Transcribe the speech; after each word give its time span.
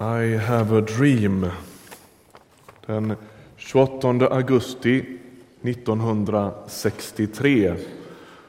I 0.00 0.36
have 0.36 0.78
a 0.78 0.80
dream. 0.80 1.46
Den 2.86 3.14
28 3.56 4.28
augusti 4.30 5.04
1963 5.62 7.74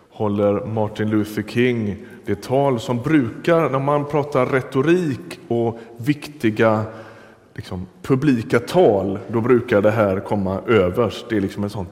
håller 0.09 0.65
Martin 0.65 1.09
Luther 1.09 1.43
King 1.43 1.97
det 2.25 2.41
tal 2.41 2.79
som 2.79 3.01
brukar, 3.01 3.69
när 3.69 3.79
man 3.79 4.05
pratar 4.05 4.45
retorik 4.45 5.39
och 5.47 5.79
viktiga 5.97 6.83
liksom, 7.53 7.87
publika 8.01 8.59
tal, 8.59 9.19
då 9.27 9.41
brukar 9.41 9.81
det 9.81 9.91
här 9.91 10.19
komma 10.19 10.61
överst. 10.67 11.25
Det 11.29 11.37
är 11.37 11.41
liksom 11.41 11.63
en 11.63 11.69
sån 11.69 11.87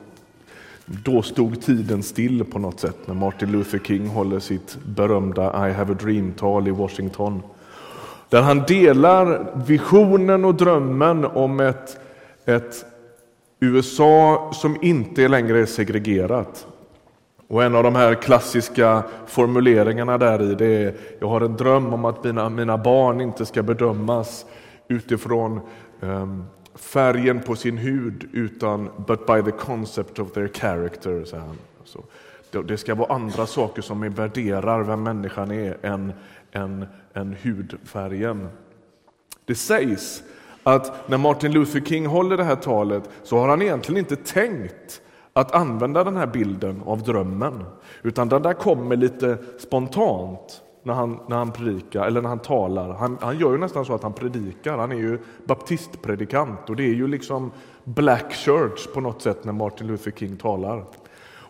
då 0.85 1.21
stod 1.21 1.61
tiden 1.61 2.03
still 2.03 2.43
på 2.43 2.59
något 2.59 2.79
sätt 2.79 3.07
när 3.07 3.15
Martin 3.15 3.51
Luther 3.51 3.79
King 3.79 4.07
håller 4.07 4.39
sitt 4.39 4.77
berömda 4.85 5.69
I 5.69 5.71
have 5.71 5.93
a 5.93 5.97
dream-tal 6.01 6.67
i 6.67 6.71
Washington. 6.71 7.41
Där 8.33 8.41
han 8.41 8.63
delar 8.67 9.51
visionen 9.65 10.45
och 10.45 10.55
drömmen 10.55 11.25
om 11.25 11.59
ett, 11.59 11.99
ett 12.45 12.85
USA 13.59 14.51
som 14.53 14.77
inte 14.81 15.27
längre 15.27 15.59
är 15.59 15.65
segregerat. 15.65 16.67
Och 17.47 17.63
en 17.63 17.75
av 17.75 17.83
de 17.83 17.95
här 17.95 18.15
klassiska 18.15 19.03
formuleringarna 19.27 20.17
där 20.17 20.51
i 20.51 20.55
det 20.55 20.83
är 20.83 20.95
Jag 21.19 21.27
har 21.27 21.41
en 21.41 21.55
dröm 21.55 21.93
om 21.93 22.05
att 22.05 22.23
mina, 22.23 22.49
mina 22.49 22.77
barn 22.77 23.21
inte 23.21 23.45
ska 23.45 23.63
bedömas 23.63 24.45
utifrån 24.87 25.59
um, 25.99 26.45
färgen 26.75 27.39
på 27.39 27.55
sin 27.55 27.77
hud 27.77 28.29
utan 28.31 28.89
but 29.07 29.25
by 29.25 29.51
the 29.51 29.57
concept 29.57 30.19
of 30.19 30.31
their 30.31 30.47
character, 30.47 31.23
Så 31.25 31.37
han. 31.37 31.57
Alltså, 31.79 32.01
det 32.61 32.77
ska 32.77 32.95
vara 32.95 33.13
andra 33.13 33.45
saker 33.45 33.81
som 33.81 34.13
värderar 34.13 34.83
vem 34.83 35.03
människan 35.03 35.51
är 35.51 35.77
än, 35.81 36.13
än, 36.53 36.85
än 37.13 37.35
hudfärgen. 37.41 38.47
Det 39.45 39.55
sägs 39.55 40.23
att 40.63 41.09
när 41.09 41.17
Martin 41.17 41.51
Luther 41.51 41.79
King 41.79 42.05
håller 42.05 42.37
det 42.37 42.43
här 42.43 42.55
talet 42.55 43.09
så 43.23 43.37
har 43.37 43.47
han 43.47 43.61
egentligen 43.61 43.99
inte 43.99 44.15
tänkt 44.15 45.01
att 45.33 45.51
använda 45.51 46.03
den 46.03 46.17
här 46.17 46.27
bilden 46.27 46.81
av 46.85 47.03
drömmen, 47.03 47.63
utan 48.01 48.29
den 48.29 48.41
där 48.41 48.53
kommer 48.53 48.95
lite 48.95 49.37
spontant 49.59 50.61
när 50.83 50.93
han, 50.93 51.19
när 51.27 51.37
han 51.37 51.51
predikar, 51.51 52.05
eller 52.07 52.21
när 52.21 52.29
han 52.29 52.39
talar. 52.39 52.93
Han, 52.93 53.17
han 53.21 53.39
gör 53.39 53.51
ju 53.51 53.57
nästan 53.57 53.85
så 53.85 53.95
att 53.95 54.03
han 54.03 54.13
predikar. 54.13 54.77
Han 54.77 54.91
är 54.91 54.95
ju 54.95 55.19
baptistpredikant 55.45 56.69
och 56.69 56.75
det 56.75 56.83
är 56.83 56.93
ju 56.93 57.07
liksom 57.07 57.51
Black 57.83 58.33
Church 58.33 58.93
på 58.93 59.01
något 59.01 59.21
sätt 59.21 59.45
när 59.45 59.53
Martin 59.53 59.87
Luther 59.87 60.11
King 60.11 60.37
talar. 60.37 60.83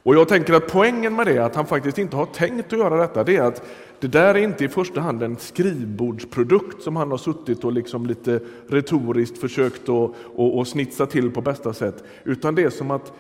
Och 0.04 0.16
jag 0.16 0.28
tänker 0.28 0.54
att 0.54 0.68
poängen 0.68 1.16
med 1.16 1.28
det, 1.28 1.40
att 1.40 1.56
han 1.56 1.66
faktiskt 1.66 1.98
inte 1.98 2.16
har 2.18 2.26
tänkt 2.26 2.74
att 2.74 2.80
göra 2.80 2.98
detta, 2.98 3.24
det 3.24 3.36
är 3.36 3.42
att 3.42 3.64
det 4.00 4.08
där 4.08 4.36
är 4.36 4.40
inte 4.40 4.66
i 4.66 4.70
första 4.70 5.02
hand 5.02 5.24
en 5.24 5.38
skrivbordsprodukt 5.38 6.84
som 6.84 6.96
han 6.96 7.12
har 7.12 7.18
suttit 7.18 7.64
och 7.64 7.72
liksom 7.72 8.06
lite 8.06 8.40
retoriskt 8.70 9.38
försökt 9.38 9.84
att 9.84 9.90
och, 10.36 10.58
och 10.58 10.68
snitsa 10.68 11.06
till 11.06 11.32
på 11.32 11.42
bästa 11.42 11.74
sätt, 11.74 12.04
utan 12.24 12.56
det 12.56 12.64
är 12.64 12.70
som 12.70 12.92
att 12.92 13.14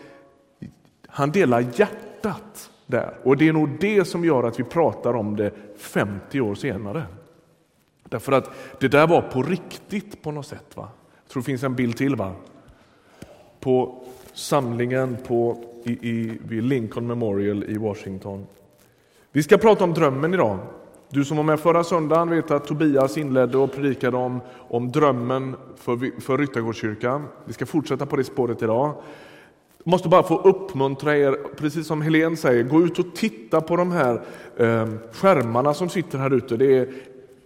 han 1.08 1.32
delar 1.32 1.66
hjärtat 1.76 2.70
där. 2.88 3.18
Och 3.24 3.38
det 3.38 3.48
är 3.48 3.54
nog 3.54 3.70
det 3.80 4.06
som 4.06 4.26
gör 4.26 4.44
att 4.44 4.60
vi 4.60 4.64
pratar 4.64 5.14
om 5.14 5.36
det 5.36 5.52
50 5.78 6.42
år 6.42 6.56
senare. 6.56 7.04
Därför 8.04 8.32
att 8.32 8.50
det 8.80 8.88
där 8.88 9.08
var 9.08 9.22
på 9.22 9.44
riktigt 9.44 10.22
på 10.22 10.32
något 10.32 10.48
sätt. 10.48 10.78
Va? 10.78 10.90
Jag 11.24 11.32
tror 11.32 11.42
det 11.42 11.46
finns 11.46 11.64
en 11.64 11.76
bild 11.76 11.98
till. 11.98 12.16
va? 12.16 12.32
På 13.60 14.04
samlingen 14.34 15.18
på, 15.28 15.64
i, 15.84 15.92
i, 15.92 16.38
vid 16.48 16.64
Lincoln 16.64 17.08
Memorial 17.08 17.64
i 17.64 17.78
Washington. 17.78 18.46
Vi 19.32 19.44
ska 19.44 19.58
prata 19.58 19.84
om 19.84 19.94
drömmen 19.94 20.34
idag. 20.34 20.60
Du 21.10 21.26
som 21.26 21.38
var 21.38 21.44
med 21.44 21.60
förra 21.60 21.84
söndagen 21.84 22.30
vet 22.30 22.52
att 22.52 22.68
Tobias 22.68 23.18
inledde 23.18 23.58
och 23.58 23.74
predikade 23.74 24.18
om, 24.18 24.42
om 24.70 24.92
drömmen 24.92 25.56
för, 25.76 26.22
för 26.22 26.38
Ryttargårdskyrkan. 26.38 27.26
Vi 27.46 27.54
ska 27.54 27.66
fortsätta 27.66 28.06
på 28.06 28.16
det 28.16 28.24
spåret 28.24 28.62
idag 28.62 28.94
måste 29.84 30.10
bara 30.10 30.24
få 30.24 30.38
uppmuntra 30.38 31.18
er, 31.18 31.38
precis 31.58 31.88
som 31.88 32.02
Helene 32.02 32.38
säger, 32.38 32.64
gå 32.64 32.82
ut 32.82 33.00
och 33.00 33.16
titta 33.16 33.62
på 33.62 33.76
de 33.76 33.92
här 33.92 34.22
eh, 34.58 34.88
skärmarna 35.12 35.74
som 35.74 35.90
sitter 35.90 36.18
här 36.18 36.34
ute. 36.34 36.58
Det 36.58 36.78
är 36.78 36.88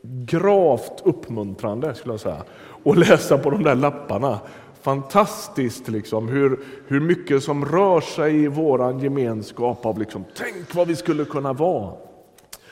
gravt 0.01 1.01
uppmuntrande 1.03 1.95
skulle 1.95 2.13
jag 2.13 2.19
säga. 2.19 2.43
att 2.85 2.97
läsa 2.97 3.37
på 3.37 3.49
de 3.49 3.63
där 3.63 3.75
lapparna. 3.75 4.39
Fantastiskt 4.87 5.87
liksom, 5.87 6.27
hur, 6.27 6.59
hur 6.87 6.99
mycket 6.99 7.43
som 7.43 7.65
rör 7.65 8.01
sig 8.01 8.43
i 8.43 8.47
vår 8.47 9.03
gemenskap 9.03 9.85
av 9.85 9.99
liksom, 9.99 10.25
tänk 10.35 10.75
vad 10.75 10.87
vi 10.87 10.95
skulle 10.95 11.25
kunna 11.25 11.53
vara. 11.53 11.93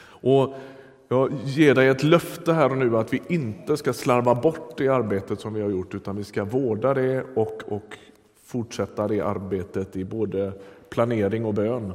Och 0.06 0.54
jag 1.08 1.32
ger 1.44 1.76
dig 1.76 1.88
ett 1.88 2.04
löfte 2.04 2.54
här 2.54 2.72
och 2.72 2.78
nu 2.78 2.98
att 2.98 3.14
vi 3.14 3.22
inte 3.28 3.78
ska 3.78 3.94
slarva 3.94 4.36
bort 4.36 4.78
det 4.78 4.88
arbetet 4.88 5.40
som 5.40 5.54
vi 5.54 5.62
har 5.62 5.70
gjort 5.70 5.96
utan 5.96 6.16
vi 6.16 6.24
ska 6.24 6.44
vårda 6.44 6.94
det 6.94 7.26
och, 7.36 7.64
och 7.68 7.98
fortsätta 8.46 9.08
det 9.08 9.22
arbetet 9.22 9.96
i 9.96 10.04
både 10.04 10.54
planering 10.90 11.46
och 11.46 11.54
bön. 11.54 11.94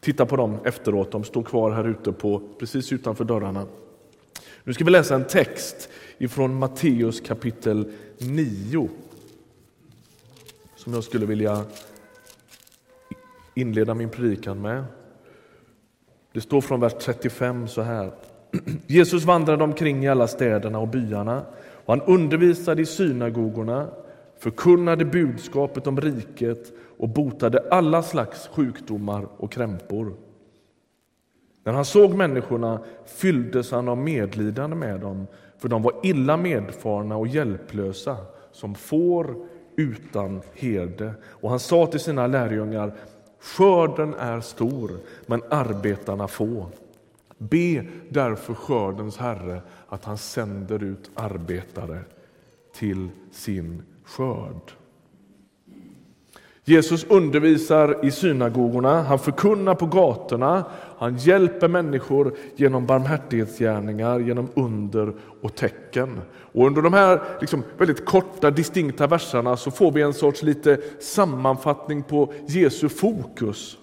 Titta 0.00 0.26
på 0.26 0.36
dem 0.36 0.56
efteråt, 0.64 1.12
de 1.12 1.24
står 1.24 1.42
kvar 1.42 1.70
här 1.70 1.88
ute 1.88 2.12
på, 2.12 2.42
precis 2.58 2.92
utanför 2.92 3.24
dörrarna. 3.24 3.66
Nu 4.64 4.72
ska 4.72 4.84
vi 4.84 4.90
läsa 4.90 5.14
en 5.14 5.24
text 5.24 5.88
ifrån 6.18 6.54
Matteus 6.54 7.20
kapitel 7.20 7.92
9 8.18 8.88
som 10.80 10.94
jag 10.94 11.04
skulle 11.04 11.26
vilja 11.26 11.64
inleda 13.54 13.94
min 13.94 14.08
predikan 14.08 14.62
med. 14.62 14.84
Det 16.32 16.40
står 16.40 16.60
från 16.60 16.80
vers 16.80 16.92
35 17.00 17.68
så 17.68 17.82
här. 17.82 18.12
Jesus 18.86 19.24
vandrade 19.24 19.64
omkring 19.64 20.04
i 20.04 20.08
alla 20.08 20.28
städerna 20.28 20.78
och 20.78 20.88
byarna 20.88 21.42
och 21.84 21.96
han 21.96 22.02
undervisade 22.02 22.82
i 22.82 22.86
synagogorna 22.86 23.88
förkunnade 24.38 25.04
budskapet 25.04 25.86
om 25.86 26.00
riket 26.00 26.72
och 26.98 27.08
botade 27.08 27.64
alla 27.70 28.02
slags 28.02 28.48
sjukdomar 28.48 29.26
och 29.36 29.52
krämpor. 29.52 30.14
När 31.64 31.72
han 31.72 31.84
såg 31.84 32.14
människorna 32.14 32.80
fylldes 33.06 33.70
han 33.70 33.88
av 33.88 33.98
medlidande 33.98 34.76
med 34.76 35.00
dem, 35.00 35.26
för 35.58 35.68
de 35.68 35.82
var 35.82 35.92
illa 36.02 36.36
medfarna 36.36 37.16
och 37.16 37.28
hjälplösa, 37.28 38.16
som 38.52 38.74
får 38.74 39.49
utan 39.80 40.42
herde. 40.54 41.14
Och 41.24 41.50
han 41.50 41.60
sa 41.60 41.86
till 41.86 42.00
sina 42.00 42.26
lärjungar, 42.26 42.92
skörden 43.40 44.14
är 44.14 44.40
stor, 44.40 44.90
men 45.26 45.42
arbetarna 45.50 46.28
få. 46.28 46.66
Be 47.38 47.86
därför 48.08 48.54
skördens 48.54 49.16
Herre 49.16 49.62
att 49.88 50.04
han 50.04 50.18
sänder 50.18 50.82
ut 50.82 51.10
arbetare 51.14 52.00
till 52.74 53.08
sin 53.32 53.82
skörd. 54.04 54.72
Jesus 56.70 57.04
undervisar 57.08 58.04
i 58.04 58.10
synagogorna, 58.10 59.02
han 59.02 59.18
förkunnar 59.18 59.74
på 59.74 59.86
gatorna, 59.86 60.64
han 60.98 61.16
hjälper 61.16 61.68
människor 61.68 62.36
genom 62.56 62.86
barmhärtighetsgärningar, 62.86 64.18
genom 64.18 64.48
under 64.54 65.12
och 65.40 65.54
tecken. 65.54 66.20
Och 66.52 66.66
under 66.66 66.82
de 66.82 66.92
här 66.92 67.22
liksom 67.40 67.62
väldigt 67.78 68.04
korta, 68.04 68.50
distinkta 68.50 69.06
verserna 69.06 69.56
så 69.56 69.70
får 69.70 69.92
vi 69.92 70.02
en 70.02 70.14
sorts 70.14 70.42
lite 70.42 70.80
sammanfattning 71.00 72.02
på 72.02 72.32
Jesu 72.46 72.88
fokus. 72.88 73.76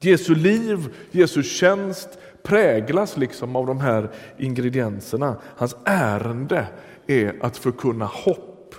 Jesu 0.00 0.34
liv, 0.34 0.94
Jesu 1.10 1.42
tjänst 1.42 2.08
präglas 2.42 3.16
liksom 3.16 3.56
av 3.56 3.66
de 3.66 3.80
här 3.80 4.10
ingredienserna. 4.38 5.36
Hans 5.56 5.76
ärende 5.84 6.66
är 7.06 7.34
att 7.40 7.56
förkunna 7.56 8.04
hopp, 8.04 8.74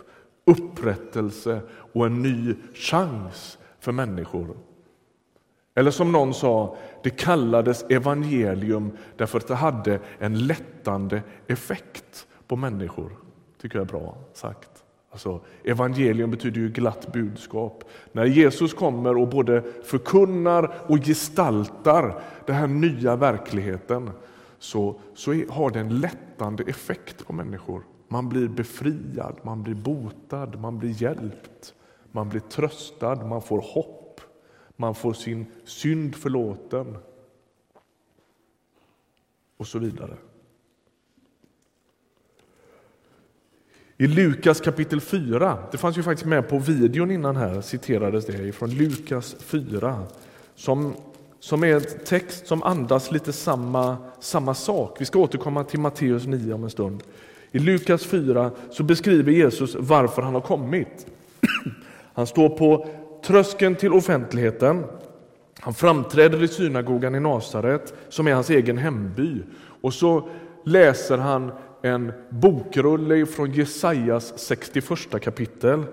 upprättelse 0.46 1.62
och 1.94 2.06
en 2.06 2.22
ny 2.22 2.56
chans 2.74 3.58
för 3.80 3.92
människor. 3.92 4.58
Eller 5.76 5.92
som 5.92 6.12
någon 6.12 6.34
sa, 6.34 6.78
det 7.04 7.10
kallades 7.10 7.84
evangelium 7.90 8.92
därför 9.18 9.38
att 9.38 9.48
det 9.48 9.56
hade 9.56 10.00
en 10.20 10.48
lättande 10.48 11.22
effekt 11.48 12.28
på 12.48 12.56
människor. 12.56 13.12
tycker 13.62 13.78
jag 13.78 13.86
är 13.86 13.92
bra 13.92 14.18
sagt. 14.34 14.70
Alltså, 15.12 15.42
evangelium 15.64 16.32
betyder 16.32 16.62
ju 16.62 16.70
glatt 16.70 17.14
budskap. 17.14 17.84
När 18.12 18.26
Jesus 18.26 18.74
kommer 18.74 19.18
och 19.18 19.28
både 19.28 19.64
förkunnar 19.84 20.74
och 20.88 21.06
gestaltar 21.06 22.22
den 22.46 22.56
här 22.56 22.68
nya 22.68 23.16
verkligheten 23.16 24.10
så, 24.60 25.00
så 25.16 25.32
har 25.50 25.70
det 25.70 25.80
en 25.80 26.00
lättande 26.00 26.64
effekt 26.64 27.28
på 27.28 27.34
människor. 27.34 27.84
Man 28.08 28.30
blir 28.30 28.48
befriad, 28.48 29.36
man 29.44 29.64
blir 29.64 29.76
botad, 29.76 30.60
man 30.60 30.80
blir 30.80 31.02
hjälpt, 31.02 31.74
man 32.12 32.30
blir 32.30 32.40
tröstad, 32.40 33.16
man 33.16 33.42
får 33.42 33.62
hopp, 33.62 34.22
man 34.76 34.96
får 34.96 35.14
sin 35.14 35.46
synd 35.66 36.16
förlåten 36.16 36.98
och 39.58 39.68
så 39.68 39.80
vidare. 39.80 40.18
I 43.98 44.08
Lukas 44.08 44.62
kapitel 44.62 45.02
4, 45.02 45.58
det 45.72 45.78
fanns 45.78 45.98
ju 45.98 46.04
faktiskt 46.04 46.28
med 46.28 46.50
på 46.50 46.60
videon 46.60 47.12
innan 47.12 47.36
här, 47.36 47.62
citerades 47.62 48.26
det 48.26 48.52
från 48.52 48.70
Lukas 48.70 49.36
4, 49.40 50.04
som 50.56 50.96
som 51.42 51.64
är 51.64 51.76
en 51.76 52.06
text 52.06 52.48
som 52.48 52.64
andas 52.64 53.12
lite 53.12 53.34
samma, 53.34 53.98
samma 54.20 54.54
sak. 54.54 54.98
Vi 55.00 55.06
ska 55.06 55.20
återkomma 55.20 55.64
till 55.64 55.80
Matteus 55.80 56.26
9 56.26 56.54
om 56.54 56.64
en 56.64 56.70
stund. 56.70 57.04
I 57.52 57.60
Lukas 57.60 58.06
4 58.06 58.52
så 58.72 58.84
beskriver 58.84 59.32
Jesus 59.32 59.76
varför 59.80 60.22
han 60.22 60.34
har 60.34 60.42
kommit. 60.42 61.06
Han 62.14 62.28
står 62.28 62.50
på 62.50 62.88
tröskeln 63.26 63.76
till 63.76 63.94
offentligheten. 63.94 64.84
Han 65.60 65.74
framträder 65.74 66.44
i 66.44 66.48
synagogan 66.48 67.16
i 67.16 67.20
Nasaret, 67.20 67.94
som 68.10 68.28
är 68.28 68.34
hans 68.34 68.50
egen 68.50 68.78
hemby. 68.78 69.44
Och 69.82 69.94
så 69.94 70.30
läser 70.66 71.18
han 71.18 71.52
en 71.82 72.14
bokrulle 72.30 73.26
från 73.26 73.52
Jesajas 73.52 74.34
61 74.36 75.22
kapitel 75.22 75.84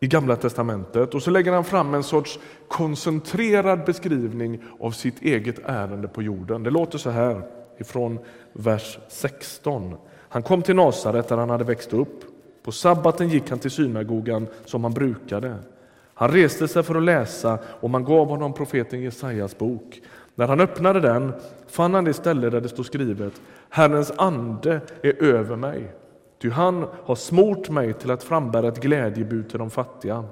i 0.00 0.06
Gamla 0.06 0.36
testamentet 0.36 1.14
och 1.14 1.22
så 1.22 1.30
lägger 1.30 1.52
han 1.52 1.64
fram 1.64 1.94
en 1.94 2.02
sorts 2.02 2.38
koncentrerad 2.68 3.84
beskrivning 3.84 4.62
av 4.80 4.90
sitt 4.90 5.22
eget 5.22 5.58
ärende 5.64 6.08
på 6.08 6.22
jorden. 6.22 6.62
Det 6.62 6.70
låter 6.70 6.98
så 6.98 7.10
här 7.10 7.42
ifrån 7.78 8.18
vers 8.52 8.98
16. 9.08 9.94
Han 10.28 10.42
kom 10.42 10.62
till 10.62 10.76
Nasaret 10.76 11.28
där 11.28 11.36
han 11.36 11.50
hade 11.50 11.64
växt 11.64 11.92
upp. 11.92 12.24
På 12.62 12.72
sabbaten 12.72 13.28
gick 13.28 13.50
han 13.50 13.58
till 13.58 13.70
synagogan 13.70 14.46
som 14.64 14.84
han 14.84 14.92
brukade. 14.92 15.54
Han 16.14 16.30
reste 16.30 16.68
sig 16.68 16.82
för 16.82 16.94
att 16.94 17.02
läsa 17.02 17.58
och 17.80 17.90
man 17.90 18.04
gav 18.04 18.28
honom 18.28 18.52
profeten 18.52 19.02
Jesajas 19.02 19.58
bok. 19.58 20.00
När 20.34 20.48
han 20.48 20.60
öppnade 20.60 21.00
den 21.00 21.32
fann 21.66 21.94
han 21.94 22.04
det 22.04 22.12
ställe 22.12 22.50
där 22.50 22.60
det 22.60 22.68
stod 22.68 22.86
skrivet 22.86 23.40
Herrens 23.68 24.12
ande 24.16 24.80
är 25.02 25.22
över 25.22 25.56
mig, 25.56 25.92
ty 26.42 26.50
han 26.50 26.86
har 27.04 27.14
smort 27.14 27.70
mig 27.70 27.92
till 27.92 28.10
att 28.10 28.22
frambära 28.22 28.68
ett 28.68 28.80
glädjebud 28.80 29.50
till 29.50 29.58
de 29.58 29.70
fattiga. 29.70 30.24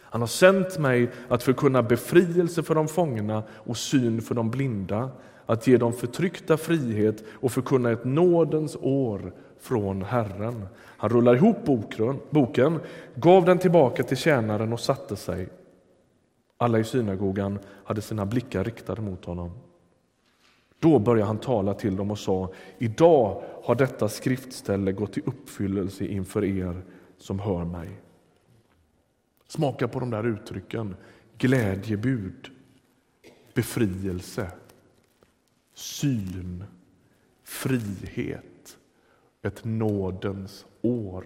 Han 0.00 0.20
har 0.20 0.28
sänt 0.28 0.78
mig 0.78 1.10
att 1.28 1.42
förkunna 1.42 1.82
befrielse 1.82 2.62
för 2.62 2.74
de 2.74 2.88
fångna 2.88 3.42
och 3.52 3.76
syn 3.76 4.22
för 4.22 4.34
de 4.34 4.50
blinda, 4.50 5.10
att 5.46 5.66
ge 5.66 5.76
de 5.76 5.92
förtryckta 5.92 6.56
frihet 6.56 7.24
och 7.32 7.52
förkunna 7.52 7.90
ett 7.90 8.04
nådens 8.04 8.76
år 8.80 9.32
från 9.60 10.02
Herren. 10.02 10.66
Han 11.00 11.10
rullade 11.10 11.36
ihop 11.36 11.56
boken, 12.30 12.80
gav 13.14 13.44
den 13.44 13.58
tillbaka 13.58 14.02
till 14.02 14.16
tjänaren 14.16 14.72
och 14.72 14.80
satte 14.80 15.16
sig. 15.16 15.48
Alla 16.56 16.78
i 16.78 16.84
synagogan 16.84 17.58
hade 17.84 18.02
sina 18.02 18.26
blickar 18.26 18.64
riktade 18.64 19.02
mot 19.02 19.24
honom. 19.24 19.50
Då 20.78 20.98
började 20.98 21.26
han 21.26 21.38
tala 21.38 21.74
till 21.74 21.96
dem 21.96 22.10
och 22.10 22.18
sa, 22.18 22.52
idag 22.78 23.42
har 23.62 23.74
detta 23.74 24.08
skriftställe 24.08 24.92
gått 24.92 25.18
i 25.18 25.20
uppfyllelse 25.20 26.06
inför 26.06 26.44
er 26.44 26.82
som 27.18 27.38
hör 27.38 27.64
mig. 27.64 27.88
Smaka 29.48 29.88
på 29.88 30.00
de 30.00 30.10
där 30.10 30.26
uttrycken. 30.26 30.96
Glädjebud, 31.38 32.50
befrielse, 33.54 34.50
syn, 35.74 36.64
frihet, 37.44 38.78
ett 39.42 39.64
nådens 39.64 40.66
år. 40.82 41.24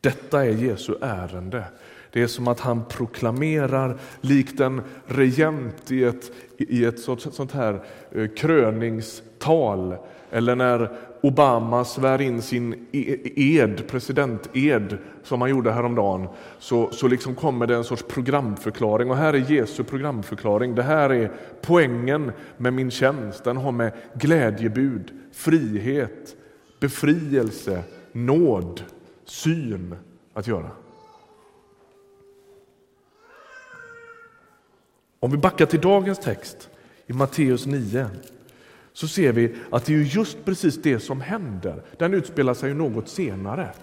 Detta 0.00 0.44
är 0.44 0.50
Jesu 0.50 0.94
ärende. 1.00 1.64
Det 2.12 2.22
är 2.22 2.26
som 2.26 2.48
att 2.48 2.60
han 2.60 2.84
proklamerar, 2.84 3.98
likt 4.20 4.60
en 4.60 4.82
regent 5.06 5.92
i 5.92 6.04
ett, 6.04 6.30
i 6.58 6.84
ett 6.84 7.00
sånt 7.00 7.52
här 7.52 7.84
eh, 8.12 8.28
kröningstal 8.28 9.96
eller 10.30 10.56
när 10.56 10.90
Obama 11.20 11.84
svär 11.84 12.20
in 12.20 12.42
sin 12.42 12.86
e, 12.92 13.16
ed, 13.36 13.88
presidented, 13.88 14.98
som 15.22 15.40
han 15.40 15.50
gjorde 15.50 15.72
häromdagen, 15.72 16.28
så, 16.58 16.90
så 16.90 17.08
liksom 17.08 17.34
kommer 17.34 17.66
det 17.66 17.76
en 17.76 17.84
sorts 17.84 18.02
programförklaring. 18.02 19.10
Och 19.10 19.16
här 19.16 19.32
är 19.34 19.50
Jesu 19.50 19.84
programförklaring. 19.84 20.74
Det 20.74 20.82
här 20.82 21.10
är 21.10 21.32
poängen 21.62 22.32
med 22.56 22.72
min 22.72 22.90
tjänst. 22.90 23.44
Den 23.44 23.56
har 23.56 23.72
med 23.72 23.92
glädjebud, 24.14 25.10
frihet, 25.32 26.36
befrielse, 26.84 27.82
nåd, 28.12 28.82
syn 29.24 29.94
att 30.34 30.46
göra. 30.46 30.70
Om 35.20 35.30
vi 35.30 35.36
backar 35.36 35.66
till 35.66 35.80
dagens 35.80 36.18
text 36.18 36.68
i 37.06 37.12
Matteus 37.12 37.66
9 37.66 38.06
så 38.92 39.08
ser 39.08 39.32
vi 39.32 39.54
att 39.70 39.84
det 39.84 39.94
är 39.94 39.98
just 39.98 40.44
precis 40.44 40.82
det 40.82 41.00
som 41.00 41.20
händer. 41.20 41.82
Den 41.98 42.14
utspelar 42.14 42.54
sig 42.54 42.74
något 42.74 43.08
senare. 43.08 43.74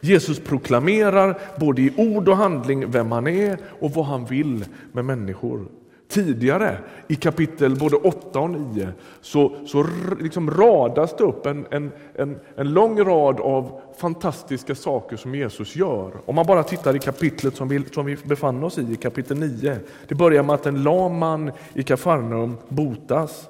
Jesus 0.00 0.40
proklamerar 0.40 1.40
både 1.60 1.82
i 1.82 1.94
ord 1.96 2.28
och 2.28 2.36
handling 2.36 2.90
vem 2.90 3.12
han 3.12 3.26
är 3.26 3.58
och 3.80 3.90
vad 3.90 4.04
han 4.04 4.24
vill 4.24 4.64
med 4.92 5.04
människor. 5.04 5.68
Tidigare 6.08 6.78
i 7.08 7.14
kapitel 7.14 7.76
både 7.76 7.96
8 7.96 8.40
och 8.40 8.50
9 8.50 8.88
så, 9.20 9.52
så 9.66 9.86
liksom 10.20 10.50
radas 10.50 11.16
det 11.16 11.24
upp 11.24 11.46
en, 11.46 11.66
en, 11.70 11.92
en, 12.14 12.38
en 12.56 12.72
lång 12.72 13.04
rad 13.04 13.40
av 13.40 13.80
fantastiska 13.98 14.74
saker 14.74 15.16
som 15.16 15.34
Jesus 15.34 15.76
gör. 15.76 16.12
Om 16.26 16.34
man 16.34 16.46
bara 16.46 16.62
tittar 16.62 16.96
i 16.96 16.98
kapitlet 16.98 17.56
som 17.56 17.68
vi, 17.68 17.84
som 17.92 18.06
vi 18.06 18.16
befann 18.24 18.64
oss 18.64 18.78
i, 18.78 18.92
i 18.92 18.96
kapitel 18.96 19.38
9. 19.38 19.76
Det 20.08 20.14
börjar 20.14 20.42
med 20.42 20.54
att 20.54 20.66
en 20.66 20.82
lam 20.82 21.18
man 21.18 21.52
i 21.74 21.82
Kafarnaum 21.82 22.56
botas. 22.68 23.48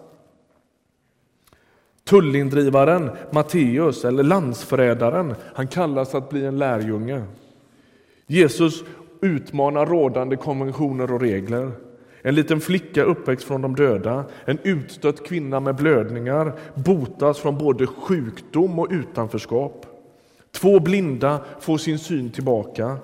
Tullindrivaren 2.04 3.10
Matteus, 3.30 4.04
eller 4.04 4.22
landsförrädaren, 4.22 5.34
han 5.54 5.68
kallas 5.68 6.14
att 6.14 6.30
bli 6.30 6.46
en 6.46 6.58
lärjunge. 6.58 7.22
Jesus 8.26 8.84
utmanar 9.20 9.86
rådande 9.86 10.36
konventioner 10.36 11.12
och 11.12 11.20
regler. 11.20 11.72
En 12.26 12.34
liten 12.34 12.60
flicka 12.60 13.02
uppväxt 13.02 13.46
från 13.46 13.62
de 13.62 13.76
döda, 13.76 14.24
en 14.44 14.58
utstött 14.62 15.26
kvinna 15.26 15.60
med 15.60 15.76
blödningar 15.76 16.52
botas 16.74 17.38
från 17.38 17.58
både 17.58 17.86
sjukdom 17.86 18.78
och 18.78 18.88
utanförskap. 18.90 19.86
Två 20.52 20.80
blinda 20.80 21.44
får 21.60 21.78
sin 21.78 21.98
syn 21.98 22.30
tillbaka 22.30 22.96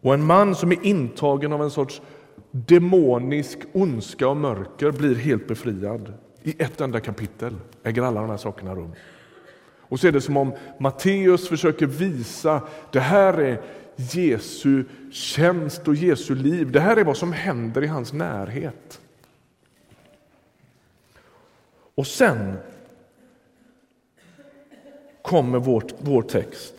och 0.00 0.14
en 0.14 0.24
man 0.24 0.54
som 0.54 0.72
är 0.72 0.86
intagen 0.86 1.52
av 1.52 1.62
en 1.62 1.70
sorts 1.70 2.02
demonisk 2.50 3.58
ondska 3.72 4.28
och 4.28 4.36
mörker 4.36 4.90
blir 4.90 5.14
helt 5.14 5.48
befriad. 5.48 6.12
I 6.42 6.62
ett 6.62 6.80
enda 6.80 7.00
kapitel 7.00 7.54
äger 7.82 8.02
alla 8.02 8.20
de 8.20 8.30
här 8.30 8.36
sakerna 8.36 8.74
rum. 8.74 8.92
Och 9.80 10.00
så 10.00 10.06
är 10.06 10.12
det 10.12 10.20
som 10.20 10.36
om 10.36 10.52
Matteus 10.78 11.48
försöker 11.48 11.86
visa 11.86 12.60
det 12.90 13.00
här 13.00 13.40
är 13.40 13.60
Jesu 13.96 14.84
tjänst 15.12 15.88
och 15.88 15.94
Jesu 15.94 16.34
liv. 16.34 16.72
Det 16.72 16.80
här 16.80 16.96
är 16.96 17.04
vad 17.04 17.16
som 17.16 17.32
händer 17.32 17.84
i 17.84 17.86
hans 17.86 18.12
närhet. 18.12 19.00
Och 21.94 22.06
sen 22.06 22.56
kommer 25.22 25.58
vårt, 25.58 25.92
vår 25.98 26.22
text. 26.22 26.74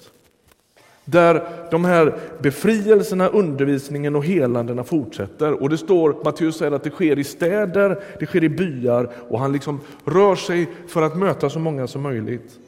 Där 1.06 1.68
de 1.72 1.86
här 1.86 2.20
befrielserna, 2.40 3.28
undervisningen 3.28 4.16
och 4.16 4.26
helandena 4.26 4.84
fortsätter. 4.84 5.62
Och 5.62 5.70
det 5.70 5.78
står, 5.78 6.24
Matteus 6.24 6.58
säger 6.58 6.72
att 6.72 6.84
det 6.84 6.90
sker 6.90 7.20
i 7.20 7.24
städer, 7.24 8.04
det 8.20 8.26
sker 8.26 8.44
i 8.44 8.50
byar 8.50 9.10
och 9.30 9.40
han 9.40 9.52
liksom 9.52 9.80
rör 10.06 10.36
sig 10.36 10.70
för 10.88 11.02
att 11.02 11.18
möta 11.18 11.50
så 11.50 11.60
många 11.60 11.88
som 11.88 12.02
möjligt. 12.02 12.60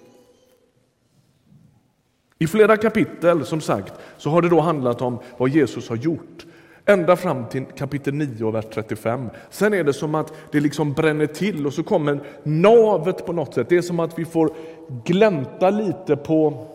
I 2.40 2.48
flera 2.48 2.78
kapitel 2.78 3.46
som 3.46 3.62
sagt 3.62 3.94
så 4.18 4.30
har 4.30 4.42
det 4.42 4.50
då 4.50 4.60
handlat 4.60 5.02
om 5.02 5.20
vad 5.38 5.50
Jesus 5.50 5.90
har 5.90 5.96
gjort. 5.96 6.46
Ända 6.86 7.16
fram 7.16 7.46
till 7.46 7.66
kapitel 7.66 8.14
9, 8.14 8.52
vers 8.52 8.66
35. 8.74 9.30
Sen 9.50 9.74
är 9.74 9.84
det 9.84 9.94
som 9.94 10.16
att 10.16 10.34
det 10.52 10.60
liksom 10.60 10.94
bränner 10.94 11.26
till 11.26 11.66
och 11.66 11.74
så 11.74 11.84
kommer 11.84 12.20
navet 12.44 13.26
på 13.26 13.34
något 13.34 13.54
sätt. 13.54 13.70
Det 13.70 13.78
är 13.78 13.82
som 13.82 14.00
att 14.00 14.20
vi 14.20 14.26
får 14.26 14.52
glänta 15.04 15.70
lite 15.70 16.16
på, 16.16 16.68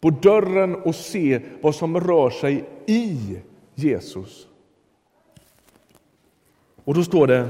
på 0.00 0.10
dörren 0.10 0.74
och 0.74 0.94
se 0.94 1.40
vad 1.60 1.74
som 1.74 2.00
rör 2.00 2.30
sig 2.30 2.64
i 2.86 3.38
Jesus. 3.74 4.46
Och 6.84 6.94
då 6.94 7.02
står 7.02 7.26
det 7.26 7.48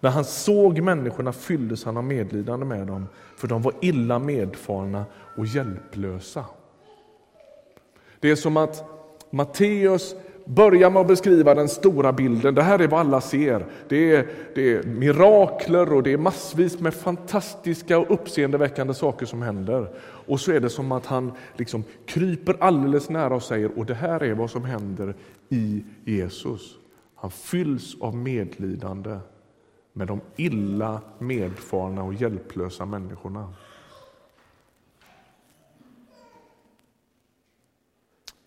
när 0.00 0.10
han 0.10 0.24
såg 0.24 0.80
människorna 0.80 1.32
fylldes 1.32 1.84
han 1.84 1.96
av 1.96 2.04
medlidande 2.04 2.66
med 2.66 2.86
dem, 2.86 3.06
för 3.36 3.48
de 3.48 3.62
var 3.62 3.74
illa 3.80 4.18
medfarna 4.18 5.04
och 5.36 5.46
hjälplösa. 5.46 6.44
Det 8.20 8.30
är 8.30 8.36
som 8.36 8.56
att 8.56 8.84
Matteus 9.30 10.14
börjar 10.44 10.90
med 10.90 11.00
att 11.00 11.08
beskriva 11.08 11.54
den 11.54 11.68
stora 11.68 12.12
bilden. 12.12 12.54
Det 12.54 12.62
här 12.62 12.78
är 12.78 12.88
vad 12.88 13.00
alla 13.00 13.20
ser. 13.20 13.66
Det 13.88 14.14
är, 14.14 14.28
det 14.54 14.74
är 14.74 14.82
mirakler 14.82 15.92
och 15.92 16.02
det 16.02 16.12
är 16.12 16.18
massvis 16.18 16.80
med 16.80 16.94
fantastiska 16.94 17.98
och 17.98 18.10
uppseendeväckande 18.10 18.94
saker 18.94 19.26
som 19.26 19.42
händer. 19.42 19.90
Och 20.00 20.40
så 20.40 20.52
är 20.52 20.60
det 20.60 20.70
som 20.70 20.92
att 20.92 21.06
han 21.06 21.32
liksom 21.56 21.84
kryper 22.06 22.56
alldeles 22.60 23.10
nära 23.10 23.34
och 23.34 23.42
säger 23.42 23.78
och 23.78 23.86
det 23.86 23.94
här 23.94 24.22
är 24.22 24.34
vad 24.34 24.50
som 24.50 24.64
händer 24.64 25.14
i 25.48 25.84
Jesus. 26.04 26.76
Han 27.14 27.30
fylls 27.30 27.96
av 28.00 28.16
medlidande 28.16 29.18
med 29.98 30.06
de 30.06 30.20
illa 30.36 31.00
medfarna 31.18 32.02
och 32.02 32.14
hjälplösa 32.14 32.86
människorna. 32.86 33.54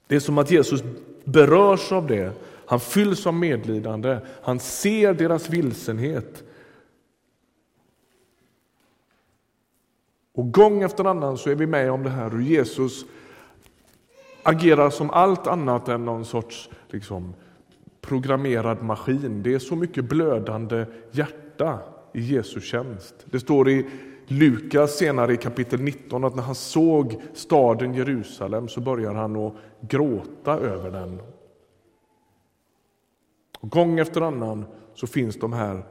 Det 0.07 0.15
är 0.15 0.19
som 0.19 0.37
att 0.37 0.51
Jesus 0.51 0.83
berörs 1.23 1.91
av 1.91 2.07
det. 2.07 2.33
Han 2.65 2.79
fylls 2.79 3.27
av 3.27 3.33
medlidande. 3.33 4.19
Han 4.43 4.59
ser 4.59 5.13
deras 5.13 5.49
vilsenhet. 5.49 6.43
Och 10.33 10.51
gång 10.51 10.83
efter 10.83 11.05
annan 11.05 11.37
så 11.37 11.49
är 11.49 11.55
vi 11.55 11.67
med 11.67 11.91
om 11.91 12.03
det 12.03 12.09
här 12.09 12.29
hur 12.29 12.41
Jesus 12.41 13.05
agerar 14.43 14.89
som 14.89 15.09
allt 15.09 15.47
annat 15.47 15.87
än 15.87 16.05
någon 16.05 16.25
sorts 16.25 16.69
liksom, 16.89 17.33
programmerad 18.01 18.83
maskin. 18.83 19.43
Det 19.43 19.53
är 19.53 19.59
så 19.59 19.75
mycket 19.75 20.05
blödande 20.05 20.85
hjärta 21.11 21.79
i 22.13 22.21
Jesu 22.21 22.61
tjänst. 22.61 23.15
Det 23.25 23.39
står 23.39 23.69
i 23.69 23.85
Lukas 24.27 24.97
senare 24.97 25.33
i 25.33 25.37
kapitel 25.37 25.81
19 25.81 26.23
att 26.23 26.35
när 26.35 26.43
han 26.43 26.55
såg 26.55 27.21
staden 27.33 27.93
Jerusalem 27.93 28.67
så 28.67 28.81
börjar 28.81 29.13
han 29.13 29.35
att 29.35 29.53
gråta 29.81 30.57
över 30.57 30.91
den. 30.91 31.21
Och 33.59 33.69
gång 33.69 33.99
efter 33.99 34.21
annan 34.21 34.65
så 34.93 35.07
finns 35.07 35.39
de 35.39 35.53
här 35.53 35.83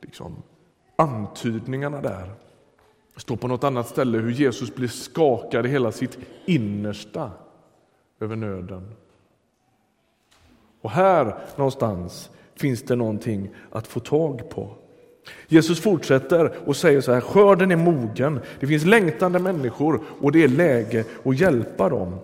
liksom, 0.00 0.42
antydningarna 0.96 2.00
där. 2.00 2.32
Det 3.14 3.20
står 3.20 3.36
på 3.36 3.48
något 3.48 3.64
annat 3.64 3.88
ställe 3.88 4.18
hur 4.18 4.30
Jesus 4.30 4.74
blir 4.74 4.88
skakad 4.88 5.66
i 5.66 5.68
hela 5.68 5.92
sitt 5.92 6.18
innersta 6.44 7.30
över 8.20 8.36
nöden. 8.36 8.94
Och 10.80 10.90
här 10.90 11.34
någonstans 11.56 12.30
finns 12.56 12.82
det 12.82 12.96
någonting 12.96 13.50
att 13.70 13.86
få 13.86 14.00
tag 14.00 14.50
på. 14.50 14.68
Jesus 15.48 15.80
fortsätter 15.80 16.52
och 16.66 16.76
säger 16.76 17.00
så 17.00 17.12
här, 17.12 17.20
skörden 17.20 17.70
är 17.70 17.76
mogen, 17.76 18.40
det 18.60 18.66
finns 18.66 18.84
längtande 18.84 19.38
människor 19.38 20.00
och 20.20 20.32
det 20.32 20.44
är 20.44 20.48
läge 20.48 21.04
att 21.24 21.40
hjälpa 21.40 21.88
dem. 21.88 22.14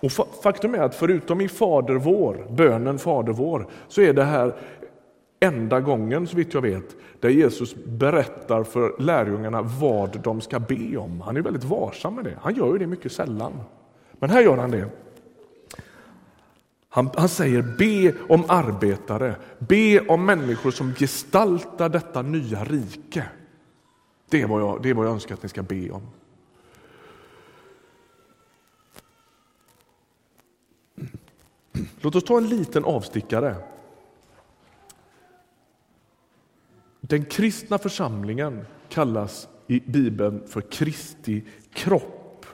Och 0.00 0.12
faktum 0.42 0.74
är 0.74 0.78
att 0.78 0.94
förutom 0.94 1.40
i 1.40 1.48
Fader 1.48 1.94
vår, 1.94 2.46
bönen 2.50 2.98
Fader 2.98 3.32
vår, 3.32 3.66
så 3.88 4.00
är 4.00 4.12
det 4.12 4.24
här 4.24 4.54
enda 5.40 5.80
gången, 5.80 6.26
så 6.26 6.36
vitt 6.36 6.54
jag 6.54 6.62
vet, 6.62 6.96
där 7.20 7.28
Jesus 7.28 7.74
berättar 7.84 8.64
för 8.64 8.94
lärjungarna 8.98 9.62
vad 9.62 10.20
de 10.20 10.40
ska 10.40 10.58
be 10.58 10.96
om. 10.96 11.20
Han 11.20 11.36
är 11.36 11.40
väldigt 11.40 11.64
varsam 11.64 12.14
med 12.14 12.24
det. 12.24 12.34
Han 12.40 12.54
gör 12.54 12.72
ju 12.72 12.78
det 12.78 12.86
mycket 12.86 13.12
sällan. 13.12 13.52
Men 14.12 14.30
här 14.30 14.40
gör 14.40 14.56
han 14.56 14.70
det. 14.70 14.88
Han, 16.94 17.10
han, 17.14 17.28
säger 17.28 17.62
be 17.62 18.14
om 18.28 18.44
arbetare, 18.48 19.36
be 19.58 20.00
om 20.00 20.26
människor 20.26 20.70
som 20.70 20.94
gestaltar 20.94 21.88
detta 21.88 22.22
nya 22.22 22.64
rike. 22.64 23.26
Det 24.28 24.42
är 24.42 24.46
vad 24.46 24.60
jag, 24.60 24.82
det 24.82 24.90
är 24.90 24.94
vad 24.94 25.06
jag 25.06 25.12
önskar 25.12 25.34
att 25.34 25.42
ni 25.42 25.48
ska 25.48 25.62
be 25.62 25.90
om. 25.90 26.02
Låt 32.00 32.14
oss 32.14 32.24
ta 32.24 32.38
en 32.38 32.48
liten 32.48 32.84
avstickare. 32.84 33.56
Den 37.00 37.24
kristna 37.24 37.78
församlingen 37.78 38.66
kallas 38.88 39.48
i 39.66 39.80
Bibeln 39.80 40.48
för 40.48 40.60
Kristi 40.60 41.44
kropp. 41.72 42.46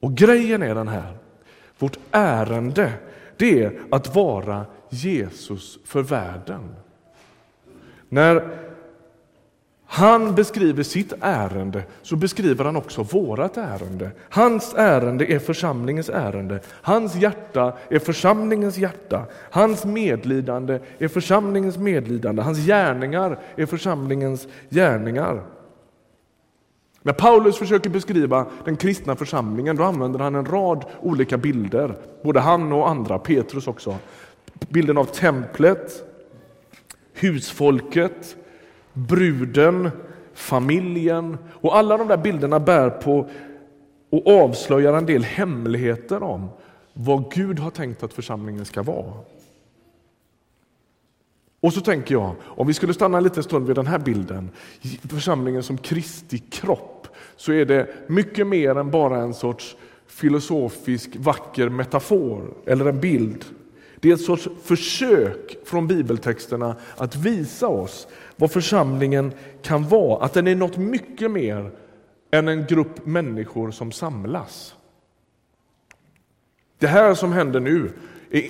Och 0.00 0.14
grejen 0.14 0.62
är 0.62 0.74
den 0.74 0.88
här 0.88 1.29
vårt 1.80 1.98
ärende 2.10 2.92
det 3.36 3.62
är 3.62 3.72
att 3.90 4.14
vara 4.14 4.66
Jesus 4.88 5.78
för 5.84 6.02
världen. 6.02 6.74
När 8.08 8.48
han 9.92 10.34
beskriver 10.34 10.82
sitt 10.82 11.12
ärende 11.20 11.82
så 12.02 12.16
beskriver 12.16 12.64
han 12.64 12.76
också 12.76 13.02
vårt 13.02 13.56
ärende. 13.56 14.10
Hans 14.28 14.74
ärende 14.74 15.32
är 15.32 15.38
församlingens 15.38 16.08
ärende. 16.08 16.60
Hans 16.66 17.14
hjärta 17.14 17.72
är 17.88 17.98
församlingens 17.98 18.78
hjärta. 18.78 19.24
Hans 19.50 19.84
medlidande 19.84 20.80
är 20.98 21.08
församlingens 21.08 21.78
medlidande. 21.78 22.42
Hans 22.42 22.58
gärningar 22.58 23.38
är 23.56 23.66
församlingens 23.66 24.48
gärningar. 24.70 25.42
När 27.02 27.12
Paulus 27.12 27.58
försöker 27.58 27.90
beskriva 27.90 28.46
den 28.64 28.76
kristna 28.76 29.16
församlingen 29.16 29.76
då 29.76 29.84
använder 29.84 30.18
han 30.18 30.34
en 30.34 30.44
rad 30.46 30.84
olika 31.00 31.38
bilder. 31.38 31.94
Både 32.22 32.40
han 32.40 32.72
och 32.72 32.88
andra, 32.88 33.18
Petrus 33.18 33.66
också. 33.66 33.96
Bilden 34.68 34.98
av 34.98 35.04
templet, 35.04 36.02
husfolket, 37.12 38.36
bruden, 38.92 39.90
familjen. 40.34 41.38
Och 41.50 41.76
alla 41.76 41.96
de 41.96 42.08
där 42.08 42.16
bilderna 42.16 42.60
bär 42.60 42.90
på 42.90 43.28
och 44.10 44.42
avslöjar 44.42 44.94
en 44.94 45.06
del 45.06 45.24
hemligheter 45.24 46.22
om 46.22 46.48
vad 46.92 47.32
Gud 47.32 47.58
har 47.58 47.70
tänkt 47.70 48.02
att 48.02 48.12
församlingen 48.12 48.64
ska 48.64 48.82
vara. 48.82 49.12
Och 51.60 51.72
så 51.72 51.80
tänker 51.80 52.14
jag, 52.14 52.34
om 52.42 52.66
vi 52.66 52.74
skulle 52.74 52.94
stanna 52.94 53.18
en 53.18 53.24
liten 53.24 53.42
stund 53.42 53.66
vid 53.66 53.76
den 53.76 53.86
här 53.86 53.98
bilden, 53.98 54.50
församlingen 55.08 55.62
som 55.62 55.78
Kristi 55.78 56.38
kropp, 56.38 57.08
så 57.36 57.52
är 57.52 57.64
det 57.64 57.86
mycket 58.06 58.46
mer 58.46 58.78
än 58.78 58.90
bara 58.90 59.22
en 59.22 59.34
sorts 59.34 59.76
filosofisk 60.06 61.16
vacker 61.16 61.68
metafor 61.68 62.54
eller 62.66 62.84
en 62.84 63.00
bild. 63.00 63.44
Det 64.00 64.10
är 64.10 64.14
ett 64.14 64.20
sorts 64.20 64.48
försök 64.62 65.56
från 65.64 65.86
bibeltexterna 65.86 66.76
att 66.96 67.16
visa 67.16 67.68
oss 67.68 68.08
vad 68.36 68.50
församlingen 68.50 69.32
kan 69.62 69.88
vara, 69.88 70.24
att 70.24 70.32
den 70.32 70.46
är 70.46 70.54
något 70.54 70.76
mycket 70.76 71.30
mer 71.30 71.70
än 72.30 72.48
en 72.48 72.66
grupp 72.66 73.06
människor 73.06 73.70
som 73.70 73.92
samlas. 73.92 74.74
Det 76.78 76.86
här 76.86 77.14
som 77.14 77.32
händer 77.32 77.60
nu 77.60 77.92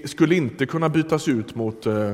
skulle 0.05 0.35
inte 0.35 0.67
kunna 0.67 0.89
bytas 0.89 1.29
ut 1.29 1.55
mot 1.55 1.87
eh, 1.87 2.13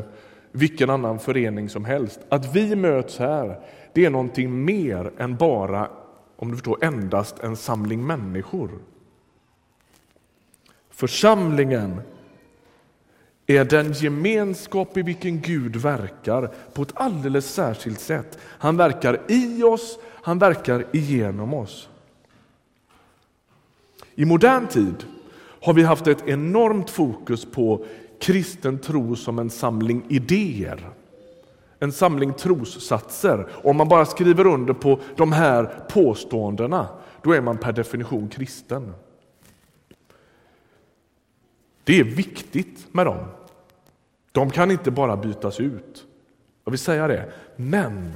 vilken 0.57 0.91
annan 0.91 1.19
förening 1.19 1.69
som 1.69 1.85
helst. 1.85 2.21
Att 2.29 2.57
vi 2.57 2.77
möts 2.77 3.19
här, 3.19 3.61
det 3.93 4.05
är 4.05 4.11
någonting 4.11 4.65
mer 4.65 5.11
än 5.19 5.37
bara, 5.37 5.89
om 6.37 6.51
du 6.51 6.57
förstår, 6.57 6.85
endast 6.85 7.39
en 7.39 7.57
samling 7.57 8.07
människor. 8.07 8.71
Församlingen 10.91 12.01
är 13.47 13.65
den 13.65 13.93
gemenskap 13.93 14.97
i 14.97 15.03
vilken 15.03 15.41
Gud 15.41 15.77
verkar 15.77 16.51
på 16.73 16.83
ett 16.83 16.93
alldeles 16.95 17.55
särskilt 17.55 18.01
sätt. 18.01 18.39
Han 18.43 18.77
verkar 18.77 19.21
i 19.29 19.63
oss, 19.63 19.99
han 20.05 20.39
verkar 20.39 20.87
igenom 20.93 21.55
oss. 21.55 21.89
I 24.15 24.25
modern 24.25 24.67
tid 24.67 25.05
har 25.63 25.73
vi 25.73 25.83
haft 25.83 26.07
ett 26.07 26.29
enormt 26.29 26.91
fokus 26.91 27.45
på 27.45 27.85
kristen 28.21 28.79
tro 28.79 29.17
som 29.17 29.39
en 29.39 29.51
samling 29.51 30.05
idéer. 30.09 30.91
En 31.79 31.93
samling 31.93 32.35
trossatser. 32.35 33.49
Om 33.65 33.77
man 33.77 33.89
bara 33.89 34.07
skriver 34.07 34.47
under 34.47 34.75
på 34.75 35.01
de 35.17 35.33
här 35.33 35.65
påståendena, 35.91 36.89
då 37.23 37.33
är 37.33 37.41
man 37.41 37.59
per 37.59 37.73
definition 37.73 38.29
kristen. 38.29 38.93
Det 41.85 42.01
är 42.01 42.05
viktigt 42.05 42.95
med 42.95 43.07
dem. 43.07 43.25
De 44.33 44.51
kan 44.51 44.71
inte 44.71 44.91
bara 44.91 45.17
bytas 45.17 45.61
ut. 45.61 46.07
Jag 46.65 46.71
vill 46.71 46.79
säga 46.79 47.09
det. 47.09 47.33
Men 47.57 48.13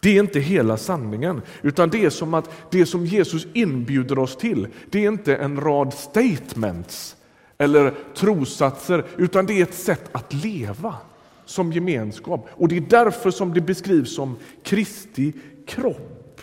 det 0.00 0.16
är 0.16 0.20
inte 0.20 0.40
hela 0.40 0.76
sanningen, 0.76 1.42
utan 1.62 1.90
det 1.90 2.04
är 2.04 2.10
som 2.10 2.34
att 2.34 2.50
det 2.70 2.86
som 2.86 3.06
Jesus 3.06 3.46
inbjuder 3.52 4.18
oss 4.18 4.36
till, 4.36 4.68
det 4.90 5.04
är 5.04 5.08
inte 5.08 5.36
en 5.36 5.60
rad 5.60 5.94
statements 5.94 7.16
eller 7.60 7.94
trossatser, 8.14 9.04
utan 9.16 9.46
det 9.46 9.52
är 9.52 9.62
ett 9.62 9.74
sätt 9.74 10.10
att 10.12 10.32
leva 10.32 10.96
som 11.44 11.72
gemenskap. 11.72 12.48
Och 12.52 12.68
det 12.68 12.76
är 12.76 12.80
därför 12.80 13.30
som 13.30 13.54
det 13.54 13.60
beskrivs 13.60 14.14
som 14.14 14.36
Kristi 14.62 15.32
kropp. 15.66 16.40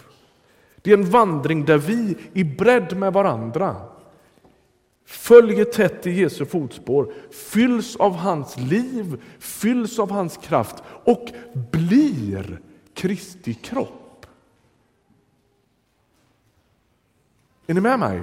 Det 0.81 0.91
är 0.91 0.97
en 0.97 1.09
vandring 1.09 1.65
där 1.65 1.77
vi 1.77 2.17
i 2.33 2.43
bredd 2.43 2.97
med 2.97 3.13
varandra 3.13 3.75
följer 5.05 5.65
tätt 5.65 6.07
i 6.07 6.11
Jesu 6.11 6.45
fotspår, 6.45 7.13
fylls 7.31 7.95
av 7.95 8.15
hans 8.15 8.57
liv, 8.57 9.21
fylls 9.39 9.99
av 9.99 10.11
hans 10.11 10.37
kraft 10.37 10.83
och 11.03 11.27
blir 11.71 12.59
Kristi 12.93 13.53
kropp. 13.53 14.25
Är 17.67 17.73
ni 17.73 17.81
med 17.81 17.99
mig? 17.99 18.21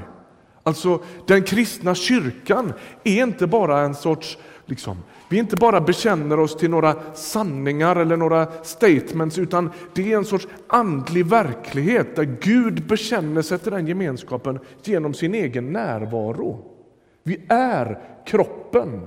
Alltså, 0.66 1.02
den 1.26 1.42
kristna 1.42 1.94
kyrkan 1.94 2.72
är 3.04 3.22
inte 3.22 3.46
bara 3.46 3.80
en 3.80 3.94
sorts 3.94 4.38
Liksom. 4.66 4.96
Vi 5.28 5.38
inte 5.38 5.56
bara 5.56 5.80
bekänner 5.80 6.40
oss 6.40 6.56
till 6.56 6.70
några 6.70 7.14
sanningar 7.14 7.96
eller 7.96 8.16
några 8.16 8.46
statements 8.62 9.38
utan 9.38 9.70
det 9.94 10.12
är 10.12 10.16
en 10.16 10.24
sorts 10.24 10.48
andlig 10.66 11.26
verklighet 11.26 12.16
där 12.16 12.36
Gud 12.40 12.86
bekänner 12.86 13.42
sig 13.42 13.58
till 13.58 13.72
den 13.72 13.86
gemenskapen 13.86 14.58
genom 14.82 15.14
sin 15.14 15.34
egen 15.34 15.72
närvaro. 15.72 16.70
Vi 17.22 17.40
är 17.48 18.00
kroppen. 18.26 19.06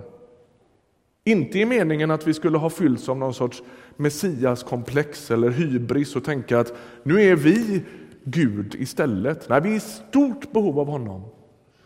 Inte 1.24 1.60
i 1.60 1.66
meningen 1.66 2.12
att 2.12 2.28
vi 2.28 2.34
skulle 2.34 2.58
ha 2.58 2.70
fyllts 2.70 3.10
av 3.10 3.18
någon 3.18 3.34
sorts 3.34 3.64
messiaskomplex 3.96 5.32
eller 5.32 5.50
hybris 5.50 6.16
och 6.16 6.24
tänka 6.24 6.60
att 6.60 6.74
nu 7.04 7.22
är 7.22 7.36
vi 7.36 7.84
Gud 8.24 8.76
istället. 8.76 9.50
Nej, 9.50 9.62
vi 9.62 9.72
är 9.72 9.76
i 9.76 9.80
stort 9.80 10.52
behov 10.52 10.80
av 10.80 10.88
honom 10.88 11.24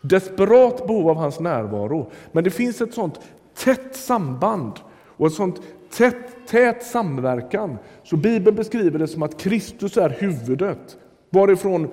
desperat 0.02 0.86
behov 0.86 1.10
av 1.10 1.16
hans 1.16 1.40
närvaro. 1.40 2.10
Men 2.32 2.44
det 2.44 2.50
finns 2.50 2.80
ett 2.80 2.94
sånt 2.94 3.20
tätt 3.54 3.96
samband 3.96 4.72
och 5.16 5.26
ett 5.26 5.32
sånt 5.32 5.62
tätt, 5.96 6.46
tät 6.46 6.82
samverkan. 6.82 7.78
Så 8.04 8.16
Bibeln 8.16 8.56
beskriver 8.56 8.98
det 8.98 9.08
som 9.08 9.22
att 9.22 9.40
Kristus 9.40 9.96
är 9.96 10.10
huvudet, 10.10 10.96
varifrån 11.30 11.88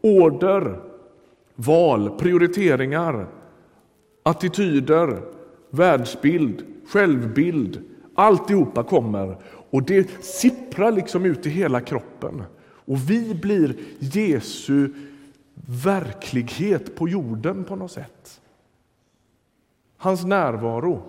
order, 0.00 0.80
val, 1.54 2.10
prioriteringar, 2.18 3.26
attityder, 4.22 5.22
världsbild, 5.70 6.64
självbild, 6.88 7.82
alltihopa 8.14 8.82
kommer. 8.82 9.36
Och 9.70 9.82
det 9.82 10.24
sipprar 10.24 10.92
liksom 10.92 11.24
ut 11.24 11.46
i 11.46 11.50
hela 11.50 11.80
kroppen. 11.80 12.42
Och 12.86 13.10
vi 13.10 13.34
blir 13.34 13.76
Jesu 13.98 14.88
verklighet 15.66 16.96
på 16.96 17.08
jorden 17.08 17.64
på 17.64 17.76
något 17.76 17.92
sätt. 17.92 18.40
Hans 19.96 20.24
närvaro. 20.24 21.02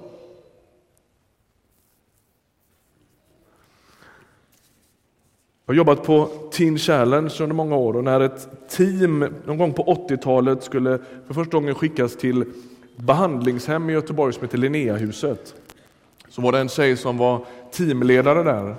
Jag 5.65 5.73
har 5.73 5.77
jobbat 5.77 6.03
på 6.03 6.29
Teen 6.51 6.77
Challenge 6.77 7.33
under 7.39 7.55
många 7.55 7.75
år 7.75 7.95
och 7.95 8.03
när 8.03 8.19
ett 8.19 8.69
team 8.69 9.19
någon 9.45 9.57
gång 9.57 9.73
på 9.73 9.83
80-talet 9.83 10.63
skulle 10.63 10.99
för 11.27 11.33
första 11.33 11.57
gången 11.57 11.75
skickas 11.75 12.15
till 12.15 12.45
behandlingshem 12.95 13.89
i 13.89 13.93
Göteborg 13.93 14.33
som 14.33 14.41
heter 14.41 14.57
Linneahuset 14.57 15.55
så 16.29 16.41
var 16.41 16.51
det 16.51 16.59
en 16.59 16.69
tjej 16.69 16.97
som 16.97 17.17
var 17.17 17.45
teamledare 17.71 18.43
där. 18.43 18.75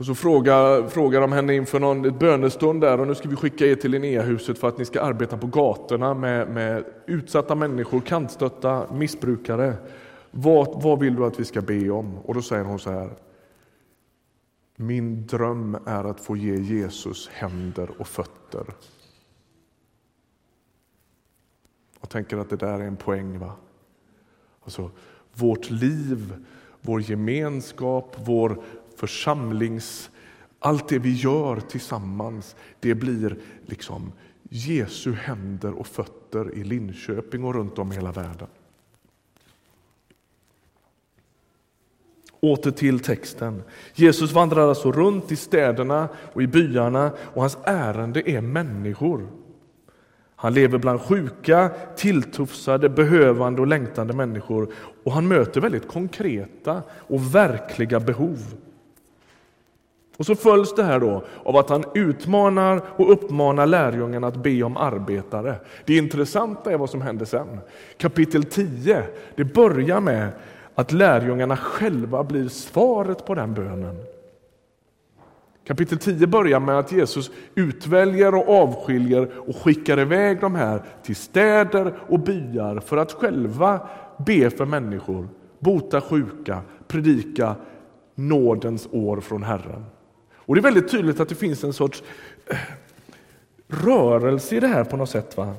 Och 0.00 0.06
så 0.06 0.14
frågade, 0.14 0.88
frågar 0.88 1.20
de 1.20 1.32
henne 1.32 1.54
inför 1.54 1.80
någon 1.80 2.04
ett 2.04 2.18
bönestund 2.18 2.80
där 2.80 3.00
och 3.00 3.06
nu 3.06 3.14
ska 3.14 3.28
vi 3.28 3.36
skicka 3.36 3.66
er 3.66 3.74
till 3.74 3.90
Linneahuset 3.90 4.58
för 4.58 4.68
att 4.68 4.78
ni 4.78 4.84
ska 4.84 5.02
arbeta 5.02 5.38
på 5.38 5.46
gatorna 5.46 6.14
med, 6.14 6.48
med 6.50 6.84
utsatta 7.06 7.54
människor, 7.54 8.00
kantstötta, 8.00 8.92
missbrukare. 8.92 9.74
Vad, 10.30 10.82
vad 10.82 10.98
vill 10.98 11.16
du 11.16 11.24
att 11.24 11.40
vi 11.40 11.44
ska 11.44 11.60
be 11.60 11.90
om? 11.90 12.18
Och 12.18 12.34
då 12.34 12.42
säger 12.42 12.64
hon 12.64 12.78
så 12.78 12.90
här. 12.90 13.10
Min 14.76 15.26
dröm 15.26 15.78
är 15.86 16.04
att 16.04 16.20
få 16.20 16.36
ge 16.36 16.54
Jesus 16.54 17.28
händer 17.28 17.90
och 17.98 18.06
fötter. 18.06 18.64
Jag 22.00 22.10
tänker 22.10 22.36
att 22.36 22.50
det 22.50 22.56
där 22.56 22.80
är 22.80 22.86
en 22.86 22.96
poäng. 22.96 23.38
va? 23.38 23.52
Alltså, 24.64 24.90
vårt 25.34 25.70
liv, 25.70 26.34
vår 26.80 27.00
gemenskap, 27.00 28.16
vår 28.18 28.62
församlings... 29.00 30.10
Allt 30.62 30.88
det 30.88 30.98
vi 30.98 31.12
gör 31.12 31.60
tillsammans, 31.60 32.56
det 32.80 32.94
blir 32.94 33.36
liksom 33.66 34.12
Jesu 34.42 35.12
händer 35.12 35.72
och 35.72 35.86
fötter 35.86 36.54
i 36.54 36.64
Linköping 36.64 37.44
och 37.44 37.54
runt 37.54 37.78
om 37.78 37.92
i 37.92 37.94
hela 37.94 38.12
världen. 38.12 38.46
Åter 42.40 42.70
till 42.70 43.00
texten. 43.00 43.62
Jesus 43.94 44.32
vandrar 44.32 44.68
alltså 44.68 44.92
runt 44.92 45.32
i 45.32 45.36
städerna 45.36 46.08
och 46.32 46.42
i 46.42 46.46
byarna 46.46 47.12
och 47.34 47.40
hans 47.40 47.58
ärende 47.64 48.30
är 48.30 48.40
människor. 48.40 49.28
Han 50.36 50.54
lever 50.54 50.78
bland 50.78 51.00
sjuka, 51.00 51.70
tilltufsade, 51.96 52.88
behövande 52.88 53.60
och 53.60 53.66
längtande 53.66 54.14
människor 54.14 54.72
och 55.04 55.12
han 55.12 55.28
möter 55.28 55.60
väldigt 55.60 55.88
konkreta 55.88 56.82
och 56.90 57.34
verkliga 57.34 58.00
behov. 58.00 58.54
Och 60.20 60.26
så 60.26 60.34
följs 60.34 60.74
det 60.74 60.82
här 60.82 61.00
då 61.00 61.24
av 61.42 61.56
att 61.56 61.70
han 61.70 61.84
utmanar 61.94 62.82
och 62.96 63.12
uppmanar 63.12 63.66
lärjungarna 63.66 64.26
att 64.26 64.36
be 64.36 64.62
om 64.62 64.76
arbetare. 64.76 65.56
Det 65.84 65.96
intressanta 65.96 66.72
är 66.72 66.78
vad 66.78 66.90
som 66.90 67.02
händer 67.02 67.24
sen. 67.24 67.58
Kapitel 67.96 68.44
10, 68.44 69.02
det 69.34 69.44
börjar 69.44 70.00
med 70.00 70.28
att 70.74 70.92
lärjungarna 70.92 71.56
själva 71.56 72.24
blir 72.24 72.48
svaret 72.48 73.26
på 73.26 73.34
den 73.34 73.54
bönen. 73.54 73.96
Kapitel 75.66 75.98
10 75.98 76.26
börjar 76.26 76.60
med 76.60 76.78
att 76.78 76.92
Jesus 76.92 77.30
utväljer 77.54 78.34
och 78.34 78.48
avskiljer 78.48 79.30
och 79.48 79.56
skickar 79.56 80.00
iväg 80.00 80.40
de 80.40 80.54
här 80.54 80.82
till 81.02 81.16
städer 81.16 81.94
och 82.08 82.20
byar 82.20 82.80
för 82.80 82.96
att 82.96 83.12
själva 83.12 83.88
be 84.26 84.50
för 84.50 84.66
människor, 84.66 85.28
bota 85.58 86.00
sjuka, 86.00 86.60
predika 86.88 87.54
nådens 88.14 88.88
år 88.92 89.20
från 89.20 89.42
Herren. 89.42 89.84
Och 90.50 90.56
Det 90.56 90.60
är 90.60 90.62
väldigt 90.62 90.88
tydligt 90.88 91.20
att 91.20 91.28
det 91.28 91.34
finns 91.34 91.64
en 91.64 91.72
sorts 91.72 92.02
eh, 92.46 92.56
rörelse 93.68 94.56
i 94.56 94.60
det 94.60 94.66
här 94.66 94.84
på 94.84 94.96
något 94.96 95.10
sätt. 95.10 95.36
Va? 95.36 95.54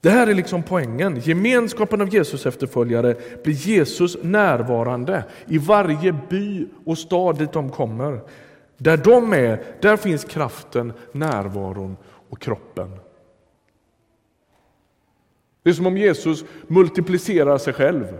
Det 0.00 0.10
här 0.10 0.26
är 0.26 0.34
liksom 0.34 0.62
poängen. 0.62 1.20
Gemenskapen 1.20 2.00
av 2.00 2.14
Jesus 2.14 2.46
efterföljare 2.46 3.16
blir 3.44 3.54
Jesus 3.54 4.16
närvarande 4.22 5.24
i 5.46 5.58
varje 5.58 6.12
by 6.30 6.66
och 6.84 6.98
stad 6.98 7.38
dit 7.38 7.52
de 7.52 7.70
kommer. 7.70 8.20
Där 8.76 8.96
de 8.96 9.32
är, 9.32 9.62
där 9.80 9.96
finns 9.96 10.24
kraften, 10.24 10.92
närvaron 11.12 11.96
och 12.28 12.40
kroppen. 12.40 12.90
Det 15.62 15.70
är 15.70 15.74
som 15.74 15.86
om 15.86 15.96
Jesus 15.96 16.44
multiplicerar 16.66 17.58
sig 17.58 17.72
själv. 17.72 18.18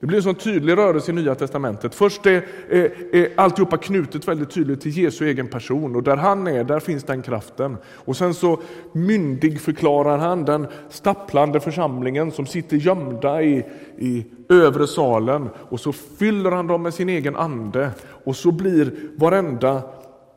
Det 0.00 0.06
blir 0.06 0.16
en 0.16 0.22
sån 0.22 0.34
tydlig 0.34 0.76
rörelse 0.76 1.12
i 1.12 1.14
Nya 1.14 1.34
Testamentet. 1.34 1.94
Först 1.94 2.26
är, 2.26 2.44
är, 2.70 3.14
är 3.14 3.28
alltihopa 3.36 3.76
knutet 3.76 4.28
väldigt 4.28 4.50
tydligt 4.50 4.80
till 4.80 4.98
Jesu 4.98 5.26
egen 5.28 5.48
person 5.48 5.96
och 5.96 6.02
där 6.02 6.16
han 6.16 6.46
är, 6.46 6.64
där 6.64 6.80
finns 6.80 7.04
den 7.04 7.22
kraften. 7.22 7.76
Och 7.86 8.16
sen 8.16 8.34
så 8.34 8.60
myndig 8.92 9.60
förklarar 9.60 10.18
han 10.18 10.44
den 10.44 10.66
stapplande 10.90 11.60
församlingen 11.60 12.32
som 12.32 12.46
sitter 12.46 12.76
gömda 12.76 13.42
i, 13.42 13.64
i 13.98 14.26
övre 14.48 14.86
salen 14.86 15.48
och 15.56 15.80
så 15.80 15.92
fyller 15.92 16.50
han 16.50 16.66
dem 16.66 16.82
med 16.82 16.94
sin 16.94 17.08
egen 17.08 17.36
ande 17.36 17.90
och 18.24 18.36
så 18.36 18.52
blir 18.52 18.92
varenda 19.16 19.82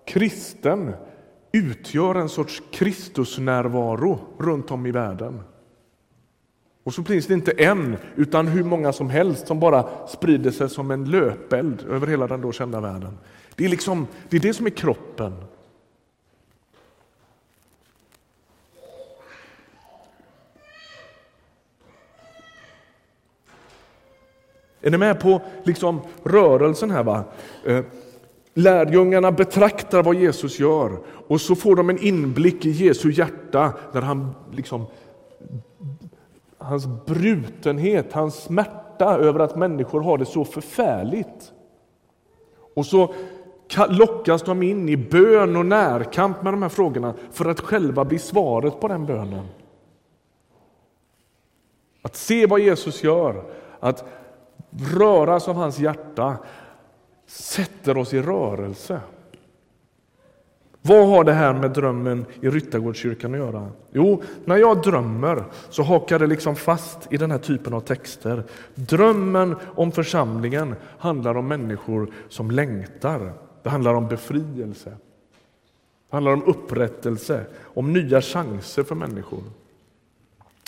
kristen 0.08 0.94
utgör 1.52 2.16
en 2.16 2.30
sorts 2.30 2.62
Kristusnärvaro 2.72 4.20
runt 4.40 4.72
om 4.72 4.86
i 4.86 4.92
världen. 4.92 5.42
Och 6.90 6.96
så 6.96 7.04
finns 7.04 7.28
det 7.28 7.34
inte 7.34 7.52
en, 7.52 7.98
utan 8.16 8.48
hur 8.48 8.64
många 8.64 8.94
som 8.94 9.10
helst 9.10 9.48
som 9.48 9.60
bara 9.60 10.08
sprider 10.08 10.52
sig 10.52 10.70
som 10.70 10.92
en 10.92 11.06
löpeld 11.06 11.86
över 11.90 12.08
hela 12.08 12.28
den 12.28 12.42
då 12.42 12.52
kända 12.52 12.80
världen. 12.80 13.18
Det 13.56 13.66
är, 13.66 13.70
liksom, 13.70 14.08
det, 14.30 14.38
är 14.38 14.42
det 14.42 14.54
som 14.54 14.66
är 14.66 14.70
kroppen. 14.70 15.34
Är 24.82 24.92
ni 24.92 24.98
med 24.98 25.20
på 25.20 25.42
liksom 25.64 26.02
rörelsen 26.24 26.92
här? 26.92 27.04
va? 27.04 27.24
Eh, 27.66 27.84
lärjungarna 28.54 29.32
betraktar 29.32 30.04
vad 30.04 30.16
Jesus 30.16 30.60
gör 30.60 31.00
och 31.28 31.42
så 31.42 31.56
får 31.56 31.76
de 31.76 31.90
en 31.90 32.00
inblick 32.00 32.66
i 32.66 32.70
Jesu 32.70 33.12
hjärta 33.12 33.74
där 33.94 34.02
han 34.02 34.36
liksom 34.52 34.86
hans 36.60 36.88
brutenhet, 37.06 38.14
hans 38.14 38.36
smärta 38.36 39.18
över 39.18 39.40
att 39.40 39.56
människor 39.56 40.02
har 40.02 40.18
det 40.18 40.26
så 40.26 40.46
förfärligt. 40.46 41.54
Och 42.76 42.86
så 42.86 43.14
lockas 43.90 44.44
de 44.44 44.64
in 44.64 44.90
i 44.90 44.98
bön 44.98 45.56
och 45.56 45.66
närkamp 45.66 46.44
med 46.44 46.54
de 46.54 46.62
här 46.62 46.70
frågorna 46.70 47.14
för 47.32 47.50
att 47.50 47.60
själva 47.60 48.06
bli 48.06 48.20
svaret 48.20 48.80
på 48.80 48.88
den 48.88 49.06
bönen. 49.06 49.48
Att 52.02 52.16
se 52.16 52.46
vad 52.46 52.60
Jesus 52.60 53.04
gör, 53.04 53.44
att 53.80 54.06
röras 54.98 55.48
av 55.48 55.56
hans 55.56 55.80
hjärta 55.80 56.38
sätter 57.26 57.98
oss 57.98 58.14
i 58.14 58.22
rörelse. 58.22 59.02
Vad 60.82 61.08
har 61.08 61.24
det 61.24 61.34
här 61.34 61.54
med 61.54 61.72
drömmen 61.72 62.26
i 62.42 62.50
Ryttargårdskyrkan 62.50 63.34
att 63.34 63.40
göra? 63.40 63.72
Jo, 63.92 64.24
när 64.46 64.58
jag 64.58 64.82
drömmer 64.82 65.44
så 65.70 65.84
hakar 65.84 66.20
det 66.20 66.28
liksom 66.28 66.56
fast 66.56 67.14
i 67.14 67.18
den 67.18 67.32
här 67.32 67.38
typen 67.38 67.74
av 67.74 67.82
texter. 67.82 68.44
Drömmen 68.76 69.56
om 69.76 69.92
församlingen 69.92 70.76
handlar 70.98 71.38
om 71.38 71.48
människor 71.48 72.12
som 72.30 72.52
längtar. 72.52 73.34
Det 73.64 73.70
handlar 73.70 73.94
om 73.94 74.08
befrielse. 74.08 74.90
Det 76.10 76.16
handlar 76.16 76.34
om 76.34 76.44
upprättelse, 76.44 77.46
om 77.62 77.94
nya 77.94 78.22
chanser 78.22 78.84
för 78.84 78.96
människor. 78.96 79.44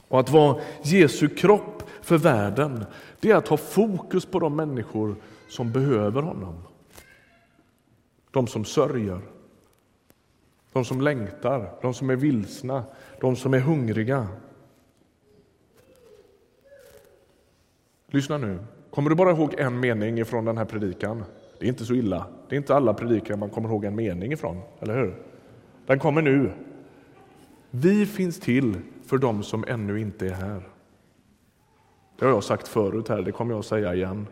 Och 0.08 0.20
att 0.20 0.30
vara 0.30 0.62
Jesu 0.82 1.28
kropp 1.28 1.84
för 2.02 2.18
världen, 2.18 2.86
det 3.20 3.32
är 3.32 3.36
att 3.36 3.48
ha 3.48 3.58
fokus 3.58 4.26
på 4.26 4.40
de 4.40 4.56
människor 4.56 5.16
som 5.50 5.72
behöver 5.72 6.22
honom. 6.22 6.56
De 8.32 8.48
som 8.48 8.66
sörjer, 8.66 9.20
de 10.74 10.86
som 10.86 11.02
längtar, 11.02 11.70
de 11.82 11.94
som 11.94 12.10
är 12.10 12.16
vilsna, 12.16 12.84
de 13.22 13.36
som 13.36 13.54
är 13.54 13.60
hungriga. 13.60 14.28
Lyssna 18.08 18.38
nu. 18.38 18.60
Kommer 18.90 19.10
du 19.10 19.16
bara 19.16 19.32
ihåg 19.32 19.56
en 19.58 19.80
mening 19.80 20.26
från 20.26 20.46
den 20.46 20.58
här 20.58 20.66
predikan? 20.66 21.24
Det 21.60 21.66
är 21.66 21.70
inte 21.70 21.86
så 21.86 21.94
illa. 21.94 22.26
Det 22.50 22.56
är 22.56 22.58
inte 22.58 22.76
alla 22.76 22.94
predikare 22.94 23.38
man 23.38 23.50
kommer 23.50 23.70
ihåg 23.70 23.86
en 23.86 23.96
mening 23.96 24.32
ifrån, 24.32 24.62
eller 24.80 24.96
hur? 24.96 25.16
Den 25.86 26.00
kommer 26.00 26.22
nu. 26.22 26.52
Vi 27.70 28.06
finns 28.06 28.40
till 28.40 28.78
för 29.06 29.18
dem 29.18 29.44
som 29.44 29.66
ännu 29.68 30.02
inte 30.02 30.28
är 30.28 30.34
här. 30.34 30.62
Det 32.20 32.26
har 32.26 32.34
jag 32.34 32.44
sagt 32.44 32.68
förut 32.68 33.08
här, 33.10 33.22
det 33.22 33.32
kommer 33.32 33.54
jag 33.54 33.60
att 33.60 33.66
säga 33.66 33.96
igen. 33.96 34.28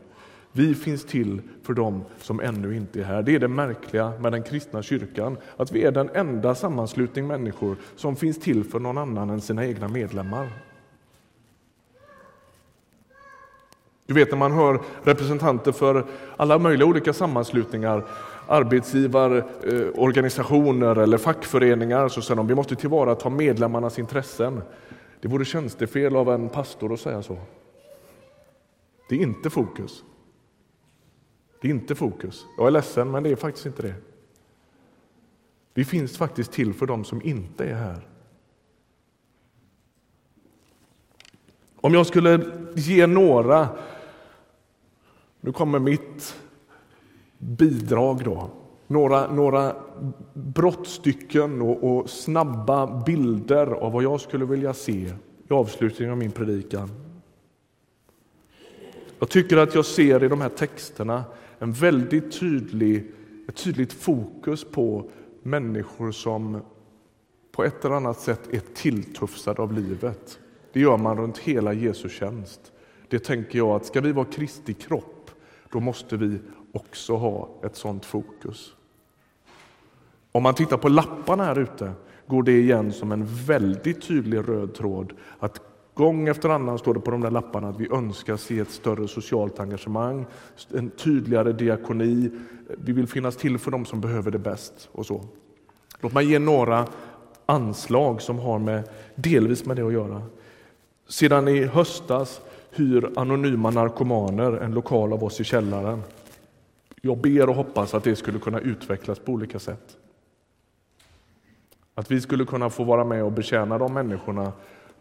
Vi 0.51 0.75
finns 0.75 1.05
till 1.05 1.41
för 1.63 1.73
dem 1.73 2.03
som 2.17 2.39
ännu 2.39 2.75
inte 2.75 2.99
är 2.99 3.03
här. 3.03 3.23
Det 3.23 3.35
är 3.35 3.39
det 3.39 3.47
märkliga 3.47 4.13
med 4.19 4.31
den 4.31 4.43
kristna 4.43 4.81
kyrkan, 4.81 5.37
att 5.57 5.71
vi 5.71 5.83
är 5.83 5.91
den 5.91 6.09
enda 6.13 6.55
sammanslutning 6.55 7.27
människor 7.27 7.75
som 7.95 8.15
finns 8.15 8.39
till 8.39 8.63
för 8.63 8.79
någon 8.79 8.97
annan 8.97 9.29
än 9.29 9.41
sina 9.41 9.65
egna 9.65 9.87
medlemmar. 9.87 10.49
Du 14.05 14.13
vet 14.13 14.31
när 14.31 14.37
man 14.37 14.51
hör 14.51 14.81
representanter 15.03 15.71
för 15.71 16.05
alla 16.37 16.59
möjliga 16.59 16.87
olika 16.87 17.13
sammanslutningar, 17.13 18.05
arbetsgivarorganisationer 18.47 20.97
eh, 20.97 21.03
eller 21.03 21.17
fackföreningar, 21.17 22.07
så 22.07 22.21
säger 22.21 22.35
de 22.35 22.47
vi 22.47 22.55
måste 22.55 22.75
tillvarata 22.75 23.29
medlemmarnas 23.29 23.99
intressen. 23.99 24.61
Det 25.21 25.27
vore 25.27 25.45
tjänstefel 25.45 26.15
av 26.15 26.31
en 26.31 26.49
pastor 26.49 26.93
att 26.93 26.99
säga 26.99 27.21
så. 27.21 27.37
Det 29.09 29.15
är 29.15 29.19
inte 29.19 29.49
fokus. 29.49 30.03
Det 31.61 31.67
är 31.67 31.71
inte 31.71 31.95
fokus. 31.95 32.45
Jag 32.57 32.67
är 32.67 32.71
ledsen, 32.71 33.11
men 33.11 33.23
det 33.23 33.29
är 33.29 33.35
faktiskt 33.35 33.65
inte 33.65 33.81
det. 33.81 33.95
Vi 35.73 35.85
finns 35.85 36.17
faktiskt 36.17 36.51
till 36.51 36.73
för 36.73 36.85
dem 36.85 37.03
som 37.03 37.21
inte 37.21 37.65
är 37.65 37.75
här. 37.75 38.07
Om 41.75 41.93
jag 41.93 42.07
skulle 42.07 42.45
ge 42.75 43.07
några, 43.07 43.69
nu 45.41 45.51
kommer 45.51 45.79
mitt 45.79 46.35
bidrag 47.37 48.23
då, 48.23 48.49
några, 48.87 49.33
några 49.33 49.75
brottstycken 50.33 51.61
och, 51.61 51.83
och 51.83 52.09
snabba 52.09 53.03
bilder 53.03 53.67
av 53.67 53.91
vad 53.91 54.03
jag 54.03 54.21
skulle 54.21 54.45
vilja 54.45 54.73
se 54.73 55.13
i 55.49 55.53
avslutningen 55.53 56.11
av 56.11 56.17
min 56.17 56.31
predikan. 56.31 56.89
Jag 59.19 59.29
tycker 59.29 59.57
att 59.57 59.75
jag 59.75 59.85
ser 59.85 60.23
i 60.23 60.27
de 60.27 60.41
här 60.41 60.49
texterna 60.49 61.23
en 61.59 61.71
väldigt 61.71 62.39
tydlig, 62.39 63.11
ett 63.47 63.55
tydligt 63.55 63.93
fokus 63.93 64.63
på 64.63 65.09
människor 65.43 66.11
som 66.11 66.61
på 67.51 67.63
ett 67.63 67.85
eller 67.85 67.95
annat 67.95 68.19
sätt 68.19 68.53
är 68.53 68.61
tilltufsade 68.73 69.61
av 69.61 69.73
livet. 69.73 70.39
Det 70.73 70.79
gör 70.79 70.97
man 70.97 71.17
runt 71.17 71.37
hela 71.37 71.73
Jesu 71.73 72.09
tjänst. 72.09 72.71
Det 73.07 73.19
tänker 73.19 73.57
jag 73.57 73.69
att 73.69 73.85
ska 73.85 74.01
vi 74.01 74.11
vara 74.11 74.25
Kristi 74.25 74.73
kropp, 74.73 75.31
då 75.71 75.79
måste 75.79 76.17
vi 76.17 76.39
också 76.71 77.15
ha 77.15 77.49
ett 77.63 77.75
sådant 77.75 78.05
fokus. 78.05 78.75
Om 80.31 80.43
man 80.43 80.53
tittar 80.53 80.77
på 80.77 80.89
lapparna 80.89 81.43
här 81.43 81.59
ute 81.59 81.91
går 82.27 82.43
det 82.43 82.59
igen 82.59 82.93
som 82.93 83.11
en 83.11 83.25
väldigt 83.25 84.01
tydlig 84.01 84.37
röd 84.37 84.73
tråd 84.73 85.13
att 85.39 85.68
Gång 85.99 86.27
efter 86.27 86.49
annan 86.49 86.79
står 86.79 86.93
det 86.93 86.99
på 86.99 87.11
de 87.11 87.21
där 87.21 87.31
lapparna 87.31 87.69
att 87.69 87.79
vi 87.79 87.91
önskar 87.91 88.37
se 88.37 88.59
ett 88.59 88.71
större 88.71 89.07
socialt 89.07 89.59
engagemang, 89.59 90.25
en 90.73 90.89
tydligare 90.89 91.51
diakoni. 91.51 92.31
Vi 92.77 92.91
vill 92.91 93.07
finnas 93.07 93.37
till 93.37 93.57
för 93.57 93.71
dem 93.71 93.85
som 93.85 94.01
behöver 94.01 94.31
det 94.31 94.39
bäst. 94.39 94.89
och 94.91 95.05
så. 95.05 95.25
Låt 95.99 96.13
mig 96.13 96.25
ge 96.31 96.39
några 96.39 96.85
anslag 97.45 98.21
som 98.21 98.39
har 98.39 98.59
med, 98.59 98.89
delvis 99.15 99.65
med 99.65 99.77
det 99.77 99.87
att 99.87 99.93
göra. 99.93 100.21
Sedan 101.07 101.47
i 101.47 101.65
höstas 101.65 102.41
hyr 102.71 103.09
Anonyma 103.15 103.71
Narkomaner 103.71 104.51
en 104.51 104.73
lokal 104.73 105.13
av 105.13 105.23
oss 105.23 105.41
i 105.41 105.43
källaren. 105.43 106.01
Jag 107.01 107.17
ber 107.17 107.49
och 107.49 107.55
hoppas 107.55 107.93
att 107.93 108.03
det 108.03 108.15
skulle 108.15 108.39
kunna 108.39 108.59
utvecklas 108.59 109.19
på 109.19 109.31
olika 109.31 109.59
sätt. 109.59 109.97
Att 111.95 112.11
vi 112.11 112.21
skulle 112.21 112.45
kunna 112.45 112.69
få 112.69 112.83
vara 112.83 113.03
med 113.03 113.23
och 113.23 113.31
betjäna 113.31 113.77
de 113.77 113.93
människorna 113.93 114.51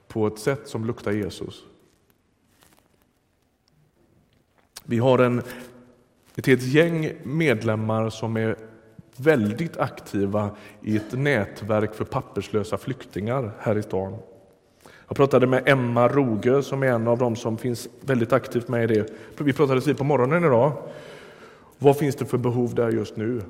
på 0.08 0.26
ett 0.26 0.38
sätt 0.38 0.68
som 0.68 0.84
luktar 0.84 1.12
Jesus. 1.12 1.64
Vi 4.84 4.98
har 4.98 5.18
en, 5.18 5.42
ett 6.34 6.46
helt 6.46 6.62
gäng 6.62 7.12
medlemmar 7.22 8.10
som 8.10 8.36
är 8.36 8.56
väldigt 9.16 9.76
aktiva 9.76 10.50
i 10.82 10.96
ett 10.96 11.12
nätverk 11.12 11.94
för 11.94 12.04
papperslösa 12.04 12.78
flyktingar 12.78 13.52
här 13.58 13.78
i 13.78 13.82
stan. 13.82 14.16
Jag 15.08 15.16
pratade 15.16 15.46
med 15.46 15.68
Emma 15.68 16.08
Roge 16.08 16.62
som 16.62 16.82
är 16.82 16.86
en 16.86 17.08
av 17.08 17.18
dem 17.18 17.36
som 17.36 17.58
finns 17.58 17.88
väldigt 18.00 18.32
aktivt 18.32 18.68
med 18.68 18.90
i 18.90 18.94
det. 18.94 19.12
Vi 19.38 19.52
pratade 19.52 19.80
vid 19.80 19.98
på 19.98 20.04
morgonen 20.04 20.44
idag. 20.44 20.72
Vad 21.78 21.96
finns 21.96 22.16
det 22.16 22.24
för 22.24 22.38
behov 22.38 22.74
där 22.74 22.90
just 22.90 23.16
nu? 23.16 23.42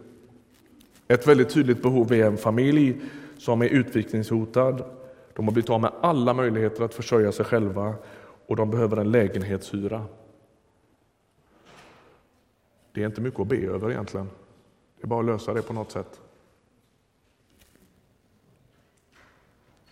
Ett 1.09 1.29
väldigt 1.29 1.51
tydligt 1.51 1.83
behov 1.83 2.13
är 2.13 2.25
en 2.25 2.37
familj 2.37 3.01
som 3.39 3.63
är 3.63 3.67
utvisningshotad 3.67 4.85
de 5.39 5.45
har 5.45 5.53
blivit 5.53 5.71
av 5.71 5.81
med 5.81 5.93
alla 6.01 6.35
möjligheter 6.35 6.85
att 6.85 6.95
försörja 6.95 7.33
sig 7.33 7.45
själva 7.45 7.95
och 8.47 8.57
de 8.57 8.71
behöver 8.71 8.97
en 8.97 9.11
lägenhetshyra. 9.11 10.05
Det 12.93 13.03
är 13.03 13.07
inte 13.07 13.21
mycket 13.21 13.41
att 13.41 13.47
be 13.47 13.57
över 13.57 13.91
egentligen. 13.91 14.31
Det 14.97 15.03
är 15.03 15.07
bara 15.07 15.21
att 15.21 15.27
lösa 15.27 15.55
det 15.55 15.63
på 15.63 15.73
något 15.73 15.91
sätt. 15.91 16.21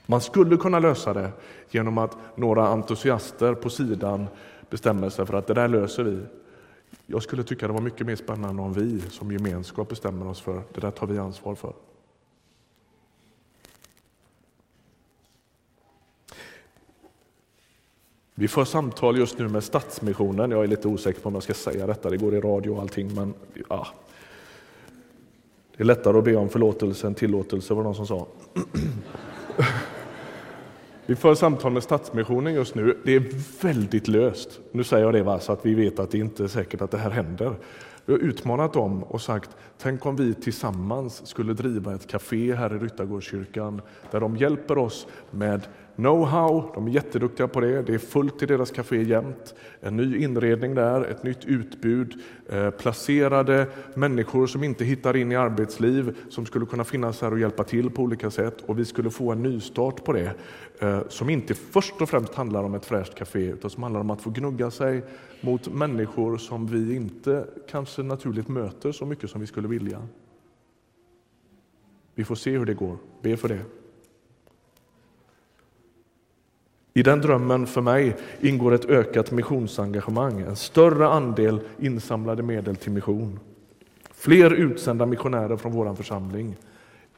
Man 0.06 0.20
skulle 0.20 0.56
kunna 0.56 0.78
lösa 0.78 1.12
det 1.12 1.32
genom 1.70 1.98
att 1.98 2.16
några 2.34 2.68
entusiaster 2.68 3.54
på 3.54 3.70
sidan 3.70 4.26
bestämmer 4.70 5.08
sig 5.08 5.26
för 5.26 5.34
att 5.34 5.46
det 5.46 5.54
där 5.54 5.68
löser 5.68 6.04
vi. 6.04 6.22
Jag 7.06 7.22
skulle 7.22 7.44
tycka 7.44 7.66
det 7.66 7.72
var 7.72 7.80
mycket 7.80 8.06
mer 8.06 8.16
spännande 8.16 8.62
om 8.62 8.72
vi 8.72 9.00
som 9.00 9.32
gemenskap 9.32 9.88
bestämmer 9.88 10.28
oss 10.28 10.40
för 10.40 10.62
det 10.74 10.80
där 10.80 10.90
tar 10.90 11.06
vi 11.06 11.18
ansvar 11.18 11.54
för. 11.54 11.72
Vi 18.38 18.48
för 18.48 18.64
samtal 18.64 19.18
just 19.18 19.38
nu 19.38 19.48
med 19.48 19.64
Stadsmissionen. 19.64 20.50
Jag 20.50 20.64
är 20.64 20.66
lite 20.66 20.88
osäker 20.88 21.20
på 21.20 21.28
om 21.28 21.34
jag 21.34 21.42
ska 21.42 21.54
säga 21.54 21.86
detta, 21.86 22.10
det 22.10 22.16
går 22.16 22.34
i 22.34 22.40
radio 22.40 22.70
och 22.70 22.80
allting, 22.80 23.14
men 23.14 23.34
ja. 23.68 23.86
Det 25.76 25.82
är 25.82 25.84
lättare 25.84 26.18
att 26.18 26.24
be 26.24 26.36
om 26.36 26.48
förlåtelse 26.48 27.06
än 27.06 27.14
tillåtelse, 27.14 27.74
var 27.74 27.82
det 27.82 27.84
någon 27.84 27.94
som 27.94 28.06
sa. 28.06 28.26
Vi 31.06 31.16
för 31.16 31.34
samtal 31.34 31.72
med 31.72 31.82
Stadsmissionen 31.82 32.54
just 32.54 32.74
nu. 32.74 32.98
Det 33.04 33.14
är 33.14 33.24
väldigt 33.62 34.08
löst. 34.08 34.60
Nu 34.72 34.84
säger 34.84 35.04
jag 35.04 35.14
det 35.14 35.22
va, 35.22 35.40
så 35.40 35.52
att 35.52 35.66
vi 35.66 35.74
vet 35.74 35.98
att 35.98 36.10
det 36.10 36.18
inte 36.18 36.44
är 36.44 36.48
säkert 36.48 36.80
att 36.80 36.90
det 36.90 36.98
här 36.98 37.10
händer. 37.10 37.54
Vi 38.04 38.12
har 38.12 38.20
utmanat 38.20 38.72
dem 38.72 39.02
och 39.02 39.22
sagt, 39.22 39.50
tänk 39.78 40.06
om 40.06 40.16
vi 40.16 40.34
tillsammans 40.34 41.26
skulle 41.26 41.52
driva 41.52 41.94
ett 41.94 42.06
café 42.06 42.54
här 42.54 42.76
i 42.76 42.78
Ryttargårdskyrkan 42.78 43.80
där 44.10 44.20
de 44.20 44.36
hjälper 44.36 44.78
oss 44.78 45.06
med 45.30 45.60
know-how, 45.96 46.70
de 46.74 46.86
är 46.86 46.90
jätteduktiga 46.90 47.48
på 47.48 47.60
det, 47.60 47.82
det 47.82 47.94
är 47.94 47.98
fullt 47.98 48.42
i 48.42 48.46
deras 48.46 48.70
café 48.70 49.02
jämt. 49.02 49.54
En 49.80 49.96
ny 49.96 50.16
inredning 50.16 50.74
där, 50.74 51.04
ett 51.04 51.22
nytt 51.22 51.44
utbud, 51.44 52.14
eh, 52.48 52.70
placerade 52.70 53.66
människor 53.94 54.46
som 54.46 54.64
inte 54.64 54.84
hittar 54.84 55.16
in 55.16 55.32
i 55.32 55.36
arbetsliv, 55.36 56.16
som 56.28 56.46
skulle 56.46 56.66
kunna 56.66 56.84
finnas 56.84 57.22
här 57.22 57.32
och 57.32 57.38
hjälpa 57.38 57.64
till 57.64 57.90
på 57.90 58.02
olika 58.02 58.30
sätt 58.30 58.60
och 58.66 58.78
vi 58.78 58.84
skulle 58.84 59.10
få 59.10 59.32
en 59.32 59.42
nystart 59.42 60.04
på 60.04 60.12
det 60.12 60.34
eh, 60.78 61.00
som 61.08 61.30
inte 61.30 61.54
först 61.54 62.02
och 62.02 62.08
främst 62.08 62.34
handlar 62.34 62.64
om 62.64 62.74
ett 62.74 62.84
fräscht 62.84 63.14
café 63.14 63.40
utan 63.40 63.70
som 63.70 63.82
handlar 63.82 64.00
om 64.00 64.10
att 64.10 64.22
få 64.22 64.30
gnugga 64.30 64.70
sig 64.70 65.02
mot 65.40 65.72
människor 65.72 66.36
som 66.36 66.66
vi 66.66 66.94
inte 66.96 67.46
kanske 67.70 68.02
naturligt 68.02 68.48
möter 68.48 68.92
så 68.92 69.06
mycket 69.06 69.30
som 69.30 69.40
vi 69.40 69.46
skulle 69.46 69.68
vilja. 69.68 70.02
Vi 72.14 72.24
får 72.24 72.34
se 72.34 72.50
hur 72.50 72.66
det 72.66 72.74
går, 72.74 72.96
be 73.22 73.36
för 73.36 73.48
det. 73.48 73.60
I 76.96 77.02
den 77.02 77.20
drömmen 77.20 77.66
för 77.66 77.80
mig 77.80 78.16
ingår 78.40 78.74
ett 78.74 78.84
ökat 78.84 79.30
missionsengagemang, 79.30 80.40
en 80.40 80.56
större 80.56 81.08
andel 81.08 81.60
insamlade 81.78 82.42
medel 82.42 82.76
till 82.76 82.92
mission. 82.92 83.40
Fler 84.10 84.50
utsända 84.50 85.06
missionärer 85.06 85.56
från 85.56 85.72
vår 85.72 85.94
församling. 85.94 86.56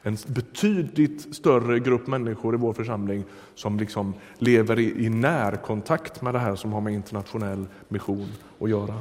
En 0.01 0.17
betydligt 0.27 1.35
större 1.35 1.79
grupp 1.79 2.07
människor 2.07 2.55
i 2.55 2.57
vår 2.57 2.73
församling 2.73 3.23
som 3.55 3.79
liksom 3.79 4.13
lever 4.37 4.79
i, 4.79 5.05
i 5.05 5.09
närkontakt 5.09 6.21
med 6.21 6.33
det 6.33 6.39
här 6.39 6.55
som 6.55 6.73
har 6.73 6.81
med 6.81 6.93
internationell 6.93 7.65
mission 7.87 8.27
att 8.59 8.69
göra. 8.69 8.95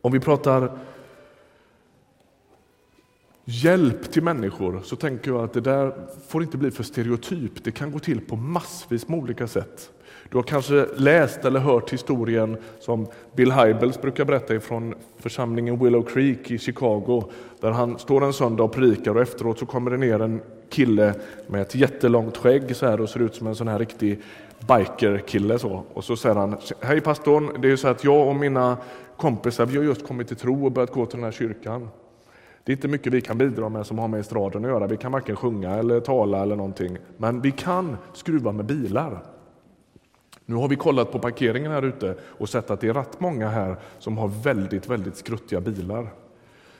Om 0.00 0.12
vi 0.12 0.20
pratar 0.20 0.78
hjälp 3.50 4.12
till 4.12 4.22
människor 4.22 4.80
så 4.84 4.96
tänker 4.96 5.30
jag 5.30 5.44
att 5.44 5.52
det 5.52 5.60
där 5.60 5.92
får 6.28 6.42
inte 6.42 6.56
bli 6.56 6.70
för 6.70 6.82
stereotyp. 6.82 7.64
Det 7.64 7.70
kan 7.70 7.92
gå 7.92 7.98
till 7.98 8.20
på 8.20 8.36
massvis 8.36 9.08
med 9.08 9.18
olika 9.18 9.46
sätt. 9.46 9.90
Du 10.30 10.36
har 10.36 10.42
kanske 10.42 10.86
läst 10.96 11.44
eller 11.44 11.60
hört 11.60 11.92
historien 11.92 12.56
som 12.80 13.06
Bill 13.36 13.52
Hybels 13.52 14.00
brukar 14.00 14.24
berätta 14.24 14.54
ifrån 14.54 14.94
församlingen 15.18 15.84
Willow 15.84 16.02
Creek 16.02 16.50
i 16.50 16.58
Chicago. 16.58 17.30
Där 17.60 17.70
han 17.70 17.98
står 17.98 18.24
en 18.24 18.32
söndag 18.32 18.62
och 18.62 18.72
predikar 18.72 19.14
och 19.16 19.22
efteråt 19.22 19.58
så 19.58 19.66
kommer 19.66 19.90
det 19.90 19.96
ner 19.96 20.22
en 20.22 20.40
kille 20.70 21.14
med 21.46 21.62
ett 21.62 21.74
jättelångt 21.74 22.36
skägg 22.36 22.76
så 22.76 22.86
här 22.86 23.00
och 23.00 23.08
ser 23.08 23.20
ut 23.20 23.34
som 23.34 23.46
en 23.46 23.54
sån 23.54 23.68
här 23.68 23.78
riktig 23.78 24.20
bikerkille. 24.68 25.58
Så. 25.58 25.84
Och 25.94 26.04
så 26.04 26.16
säger 26.16 26.36
han, 26.36 26.56
hej 26.80 27.00
pastorn, 27.00 27.60
det 27.62 27.70
är 27.70 27.76
så 27.76 27.88
att 27.88 28.04
jag 28.04 28.28
och 28.28 28.36
mina 28.36 28.76
kompisar 29.16 29.66
vi 29.66 29.76
har 29.76 29.84
just 29.84 30.06
kommit 30.06 30.28
till 30.28 30.36
tro 30.36 30.64
och 30.64 30.72
börjat 30.72 30.92
gå 30.92 31.06
till 31.06 31.16
den 31.16 31.24
här 31.24 31.32
kyrkan. 31.32 31.88
Det 32.68 32.72
är 32.72 32.76
inte 32.76 32.88
mycket 32.88 33.12
vi 33.12 33.20
kan 33.20 33.38
bidra 33.38 33.68
med 33.68 33.86
som 33.86 33.98
har 33.98 34.08
med 34.08 34.20
estraden 34.20 34.64
att 34.64 34.70
göra. 34.70 34.86
Vi 34.86 34.96
kan 34.96 35.12
varken 35.12 35.36
sjunga 35.36 35.74
eller 35.74 36.00
tala 36.00 36.42
eller 36.42 36.56
någonting. 36.56 36.98
Men 37.16 37.40
vi 37.40 37.50
kan 37.50 37.96
skruva 38.12 38.52
med 38.52 38.64
bilar. 38.64 39.22
Nu 40.46 40.54
har 40.54 40.68
vi 40.68 40.76
kollat 40.76 41.12
på 41.12 41.18
parkeringen 41.18 41.72
här 41.72 41.82
ute 41.82 42.14
och 42.22 42.48
sett 42.48 42.70
att 42.70 42.80
det 42.80 42.88
är 42.88 42.94
rätt 42.94 43.20
många 43.20 43.48
här 43.48 43.76
som 43.98 44.18
har 44.18 44.28
väldigt, 44.28 44.88
väldigt 44.88 45.16
skruttiga 45.16 45.60
bilar. 45.60 46.08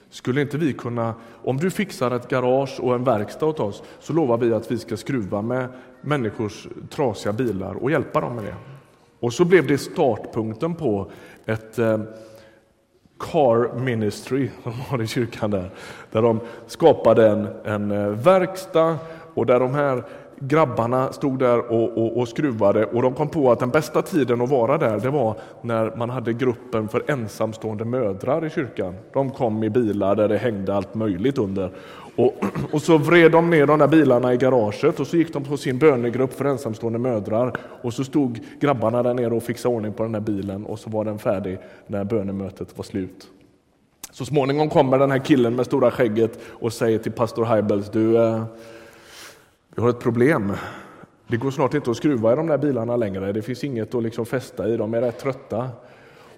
Skulle 0.09 0.41
inte 0.41 0.57
vi 0.57 0.73
kunna, 0.73 1.13
om 1.43 1.57
du 1.57 1.71
fixar 1.71 2.11
ett 2.11 2.29
garage 2.29 2.79
och 2.79 2.95
en 2.95 3.03
verkstad 3.03 3.45
åt 3.45 3.59
oss, 3.59 3.83
så 3.99 4.13
lovar 4.13 4.37
vi 4.37 4.53
att 4.53 4.71
vi 4.71 4.77
ska 4.77 4.97
skruva 4.97 5.41
med 5.41 5.67
människors 6.01 6.67
trasiga 6.89 7.33
bilar 7.33 7.73
och 7.75 7.91
hjälpa 7.91 8.21
dem 8.21 8.35
med 8.35 8.43
det. 8.43 8.55
Och 9.19 9.33
så 9.33 9.45
blev 9.45 9.67
det 9.67 9.77
startpunkten 9.77 10.75
på 10.75 11.11
ett 11.45 11.79
eh, 11.79 11.99
Car 13.19 13.79
Ministry 13.79 14.49
som 14.63 14.73
har 14.89 15.01
i 15.01 15.07
kyrkan 15.07 15.51
där, 15.51 15.69
där 16.11 16.21
de 16.21 16.39
skapade 16.67 17.27
en, 17.27 17.47
en 17.63 17.91
eh, 17.91 18.07
verkstad 18.07 18.97
och 19.33 19.45
där 19.45 19.59
de 19.59 19.73
här 19.73 20.03
grabbarna 20.39 21.11
stod 21.13 21.39
där 21.39 21.71
och, 21.71 21.97
och, 21.97 22.17
och, 22.17 22.27
skruvade 22.27 22.85
och 22.85 23.01
de 23.01 23.13
kom 23.13 23.29
på 23.29 23.51
att 23.51 23.59
den 23.59 23.69
bästa 23.69 24.01
tiden 24.01 24.41
att 24.41 24.49
vara 24.49 24.77
där 24.77 24.99
det 24.99 25.09
var 25.09 25.35
när 25.61 25.95
man 25.95 26.09
hade 26.09 26.33
gruppen 26.33 26.87
för 26.87 27.11
ensamstående 27.11 27.85
mödrar 27.85 28.45
i 28.45 28.49
kyrkan. 28.49 28.95
De 29.13 29.31
kom 29.31 29.63
i 29.63 29.69
bilar 29.69 30.15
där 30.15 30.27
det 30.27 30.37
hängde 30.37 30.75
allt 30.75 30.95
möjligt 30.95 31.37
under. 31.37 31.71
Och, 32.19 32.33
och 32.71 32.81
så 32.81 32.97
vred 32.97 33.31
de 33.31 33.49
ner 33.49 33.65
de 33.65 33.79
där 33.79 33.87
bilarna 33.87 34.33
i 34.33 34.37
garaget 34.37 34.99
och 34.99 35.07
så 35.07 35.17
gick 35.17 35.33
de 35.33 35.43
på 35.43 35.57
sin 35.57 35.79
bönegrupp 35.79 36.33
för 36.33 36.45
ensamstående 36.45 36.99
mödrar 36.99 37.53
och 37.81 37.93
så 37.93 38.03
stod 38.03 38.39
grabbarna 38.59 39.03
där 39.03 39.13
nere 39.13 39.33
och 39.33 39.43
fixade 39.43 39.75
ordning 39.75 39.93
på 39.93 40.03
den 40.03 40.11
där 40.11 40.19
bilen 40.19 40.65
och 40.65 40.79
så 40.79 40.89
var 40.89 41.05
den 41.05 41.19
färdig 41.19 41.57
när 41.87 42.03
bönemötet 42.03 42.77
var 42.77 42.83
slut. 42.83 43.27
Så 44.11 44.25
småningom 44.25 44.69
kommer 44.69 44.99
den 44.99 45.11
här 45.11 45.19
killen 45.19 45.55
med 45.55 45.65
stora 45.65 45.91
skägget 45.91 46.39
och 46.47 46.73
säger 46.73 46.99
till 46.99 47.11
pastor 47.11 47.45
Heibels, 47.45 47.89
du 47.89 48.17
eh, 48.17 48.43
vi 49.75 49.81
har 49.81 49.89
ett 49.89 49.99
problem. 49.99 50.53
Det 51.27 51.37
går 51.37 51.51
snart 51.51 51.73
inte 51.73 51.91
att 51.91 51.97
skruva 51.97 52.33
i 52.33 52.35
de 52.35 52.47
där 52.47 52.57
bilarna 52.57 52.95
längre. 52.95 53.31
Det 53.31 53.41
finns 53.41 53.63
inget 53.63 53.95
att 53.95 54.03
liksom 54.03 54.25
fästa 54.25 54.69
i, 54.69 54.77
de 54.77 54.93
är 54.93 55.01
rätt 55.01 55.19
trötta. 55.19 55.69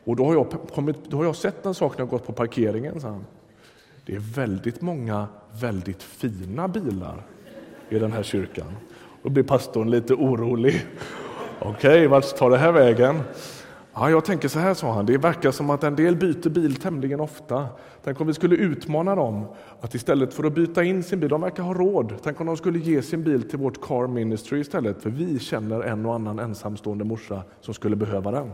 Och 0.03 0.15
då 0.15 0.25
har 0.25 0.33
jag, 0.33 0.47
kommit, 0.73 0.97
då 1.07 1.17
har 1.17 1.25
jag 1.25 1.35
sett 1.35 1.65
en 1.65 1.73
sak 1.73 1.97
när 1.97 2.01
jag 2.01 2.09
gått 2.09 2.27
på 2.27 2.33
parkeringen, 2.33 3.01
sa 3.01 3.07
han. 3.07 3.25
Det 4.05 4.15
är 4.15 4.19
väldigt 4.35 4.81
många 4.81 5.27
väldigt 5.61 6.03
fina 6.03 6.67
bilar 6.67 7.23
i 7.89 7.99
den 7.99 8.11
här 8.11 8.23
kyrkan. 8.23 8.71
Då 9.23 9.29
blir 9.29 9.43
pastorn 9.43 9.89
lite 9.89 10.13
orolig. 10.13 10.85
Okej, 11.59 11.69
okay, 11.89 12.07
vart 12.07 12.37
tar 12.37 12.49
det 12.49 12.57
här 12.57 12.71
vägen? 12.71 13.19
Ja, 13.93 14.09
jag 14.09 14.25
tänker 14.25 14.47
så 14.47 14.59
här, 14.59 14.73
sa 14.73 14.93
han, 14.93 15.05
det 15.05 15.17
verkar 15.17 15.51
som 15.51 15.69
att 15.69 15.83
en 15.83 15.95
del 15.95 16.15
byter 16.15 16.49
bil 16.49 16.75
tämligen 16.75 17.19
ofta. 17.19 17.67
Tänk 18.03 18.21
om 18.21 18.27
vi 18.27 18.33
skulle 18.33 18.55
utmana 18.55 19.15
dem 19.15 19.45
att 19.81 19.95
istället 19.95 20.33
för 20.33 20.43
att 20.43 20.53
byta 20.53 20.83
in 20.83 21.03
sin 21.03 21.19
bil, 21.19 21.29
de 21.29 21.41
verkar 21.41 21.63
ha 21.63 21.73
råd, 21.73 22.13
tänk 22.23 22.41
om 22.41 22.47
de 22.47 22.57
skulle 22.57 22.79
ge 22.79 23.01
sin 23.01 23.23
bil 23.23 23.49
till 23.49 23.59
vårt 23.59 23.81
Car 23.81 24.07
Ministry 24.07 24.59
istället, 24.59 25.01
för 25.01 25.09
vi 25.09 25.39
känner 25.39 25.81
en 25.81 26.05
och 26.05 26.15
annan 26.15 26.39
ensamstående 26.39 27.03
morsa 27.03 27.43
som 27.61 27.73
skulle 27.73 27.95
behöva 27.95 28.31
den. 28.31 28.51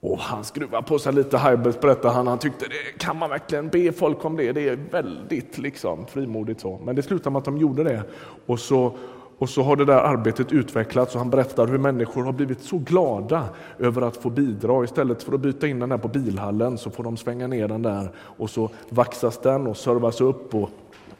Och 0.00 0.18
han 0.18 0.44
skruvade 0.44 0.82
på 0.82 0.98
sig 0.98 1.12
lite, 1.12 1.38
Heibels 1.38 1.80
berättade 1.80 2.14
han, 2.14 2.26
han 2.26 2.38
tyckte 2.38 2.64
det 2.64 2.98
kan 2.98 3.18
man 3.18 3.30
verkligen 3.30 3.68
be 3.68 3.92
folk 3.92 4.24
om 4.24 4.36
det, 4.36 4.52
det 4.52 4.68
är 4.68 4.78
väldigt 4.90 5.58
liksom 5.58 6.06
frimodigt 6.06 6.60
så. 6.60 6.80
Men 6.84 6.96
det 6.96 7.02
slutade 7.02 7.30
med 7.30 7.38
att 7.38 7.44
de 7.44 7.58
gjorde 7.58 7.84
det. 7.84 8.02
Och 8.46 8.60
så 8.60 8.96
och 9.40 9.48
så 9.48 9.62
har 9.62 9.76
det 9.76 9.84
där 9.84 9.98
arbetet 9.98 10.52
utvecklats 10.52 11.14
och 11.14 11.20
han 11.20 11.30
berättar 11.30 11.66
hur 11.66 11.78
människor 11.78 12.24
har 12.24 12.32
blivit 12.32 12.62
så 12.62 12.78
glada 12.78 13.44
över 13.78 14.02
att 14.02 14.16
få 14.16 14.30
bidra. 14.30 14.84
Istället 14.84 15.22
för 15.22 15.32
att 15.32 15.40
byta 15.40 15.66
in 15.66 15.78
den 15.78 15.90
här 15.90 15.98
på 15.98 16.08
bilhallen 16.08 16.78
så 16.78 16.90
får 16.90 17.04
de 17.04 17.16
svänga 17.16 17.46
ner 17.46 17.68
den 17.68 17.82
där 17.82 18.10
och 18.16 18.50
så 18.50 18.70
vaxas 18.88 19.38
den 19.38 19.66
och 19.66 19.76
servas 19.76 20.20
upp 20.20 20.54
och 20.54 20.70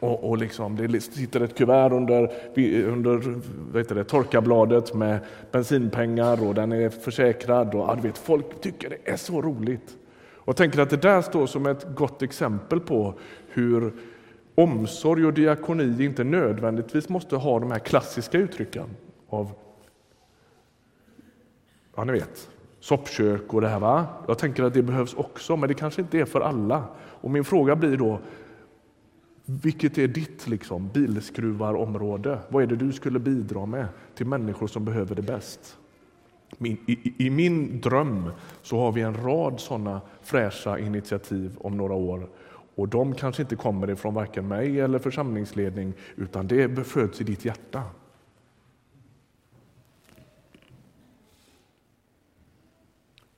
och, 0.01 0.29
och 0.29 0.37
liksom, 0.37 0.75
det 0.75 1.01
sitter 1.01 1.41
ett 1.41 1.57
kuvert 1.57 1.91
under, 1.91 2.31
under 2.87 3.39
vet 3.73 3.89
det, 3.89 4.03
torkabladet 4.03 4.93
med 4.93 5.19
bensinpengar 5.51 6.47
och 6.47 6.55
den 6.55 6.71
är 6.71 6.89
försäkrad. 6.89 7.75
Och, 7.75 7.81
ja, 7.81 7.97
vet, 8.01 8.17
folk 8.17 8.61
tycker 8.61 8.89
det 8.89 9.11
är 9.11 9.17
så 9.17 9.41
roligt. 9.41 9.97
Och 10.35 10.55
tänker 10.55 10.79
att 10.79 10.89
det 10.89 10.97
där 10.97 11.21
står 11.21 11.47
som 11.47 11.65
ett 11.65 11.85
gott 11.95 12.21
exempel 12.21 12.79
på 12.79 13.13
hur 13.47 13.93
omsorg 14.55 15.25
och 15.25 15.33
diakoni 15.33 16.05
inte 16.05 16.23
nödvändigtvis 16.23 17.09
måste 17.09 17.35
ha 17.35 17.59
de 17.59 17.71
här 17.71 17.79
klassiska 17.79 18.37
uttrycken 18.37 18.85
av, 19.29 19.51
ja 21.95 22.03
ni 22.03 22.11
vet, 22.11 22.49
soppkök 22.79 23.53
och 23.53 23.61
det 23.61 23.67
här. 23.67 23.79
Va? 23.79 24.05
Jag 24.27 24.37
tänker 24.37 24.63
att 24.63 24.73
det 24.73 24.81
behövs 24.81 25.13
också, 25.13 25.57
men 25.57 25.69
det 25.69 25.73
kanske 25.73 26.01
inte 26.01 26.19
är 26.19 26.25
för 26.25 26.41
alla. 26.41 26.83
Och 26.97 27.31
min 27.31 27.43
fråga 27.43 27.75
blir 27.75 27.97
då, 27.97 28.19
vilket 29.63 29.97
är 29.97 30.07
ditt 30.07 30.47
liksom, 30.47 30.89
bilskruvarområde? 30.93 32.39
Vad 32.49 32.63
är 32.63 32.67
det 32.67 32.75
du 32.75 32.91
skulle 32.91 33.19
bidra 33.19 33.65
med 33.65 33.87
till 34.15 34.25
människor 34.25 34.67
som 34.67 34.85
behöver 34.85 35.15
det 35.15 35.21
bäst? 35.21 35.77
Min, 36.57 36.77
i, 36.87 37.13
I 37.25 37.29
min 37.29 37.81
dröm 37.81 38.31
så 38.61 38.77
har 38.77 38.91
vi 38.91 39.01
en 39.01 39.23
rad 39.23 39.59
sådana 39.59 40.01
fräscha 40.21 40.79
initiativ 40.79 41.57
om 41.59 41.77
några 41.77 41.93
år 41.93 42.29
och 42.75 42.87
de 42.87 43.15
kanske 43.15 43.41
inte 43.41 43.55
kommer 43.55 43.89
ifrån 43.89 44.13
varken 44.13 44.47
mig 44.47 44.79
eller 44.79 44.99
församlingsledning, 44.99 45.93
utan 46.15 46.47
det 46.47 46.87
föds 46.87 47.21
i 47.21 47.23
ditt 47.23 47.45
hjärta. 47.45 47.83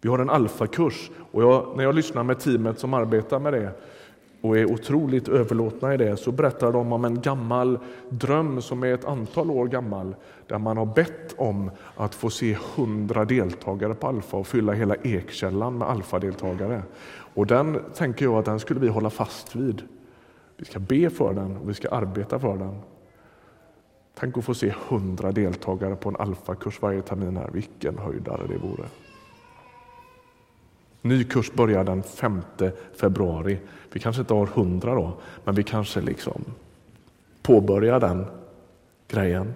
Vi 0.02 0.10
har 0.10 0.20
en 0.20 0.30
alfakurs 0.30 1.12
och 1.32 1.44
jag, 1.44 1.78
när 1.78 1.84
jag 1.84 1.96
lyssnar 1.96 2.24
med 2.24 2.40
teamet 2.40 2.80
som 2.80 2.94
arbetar 2.94 3.40
med 3.40 3.54
det 3.54 3.74
och 4.44 4.58
är 4.58 4.72
otroligt 4.72 5.28
överlåtna 5.28 5.94
i 5.94 5.98
det 5.98 6.18
så 6.18 6.32
berättar 6.32 6.72
de 6.72 6.94
om 6.94 7.06
en 7.06 7.22
gammal 7.22 7.80
dröm 8.10 8.62
som 8.62 8.84
är 8.84 8.94
ett 8.94 9.06
antal 9.06 9.52
år 9.52 9.68
gammal 9.68 10.16
där 10.48 10.58
man 10.58 10.78
har 10.78 10.86
bett 10.86 11.34
om 11.38 11.72
att 11.96 12.16
få 12.16 12.30
se 12.30 12.58
hundra 12.76 13.26
deltagare 13.26 13.94
på 13.94 14.08
Alfa 14.08 14.38
och 14.38 14.48
fylla 14.48 14.74
hela 14.74 14.96
Ekkällan 14.96 15.78
med 15.78 15.90
Alfa-deltagare. 15.90 16.82
Och 17.34 17.48
den 17.48 17.80
tänker 17.96 18.26
jag 18.26 18.36
att 18.36 18.46
den 18.46 18.60
skulle 18.60 18.80
vi 18.80 18.88
hålla 18.88 19.10
fast 19.10 19.56
vid. 19.56 19.82
Vi 20.58 20.66
ska 20.66 20.80
be 20.80 21.10
för 21.10 21.34
den 21.34 21.58
och 21.58 21.70
vi 21.70 21.74
ska 21.74 21.90
arbeta 21.90 22.40
för 22.40 22.58
den. 22.58 22.80
Tänk 24.16 24.38
att 24.38 24.46
få 24.46 24.54
se 24.54 24.74
hundra 24.90 25.32
deltagare 25.32 25.96
på 25.96 26.10
en 26.10 26.16
Alfa-kurs 26.16 26.82
varje 26.82 27.02
termin 27.02 27.38
här. 27.38 27.50
Vilken 27.54 27.98
höjdare 27.98 28.48
det 28.48 28.58
vore. 28.58 28.84
Ny 31.06 31.24
kurs 31.24 31.52
börjar 31.52 31.84
den 31.84 32.04
5 32.04 32.42
februari. 33.00 33.60
Vi 33.92 34.00
kanske 34.00 34.22
inte 34.22 34.34
har 34.34 34.46
hundra 34.46 34.96
då, 34.96 35.14
men 35.44 35.56
vi 35.56 35.64
kanske 35.64 36.02
liksom 36.02 36.46
påbörjar 37.42 38.00
den 38.00 38.26
grejen. 39.08 39.54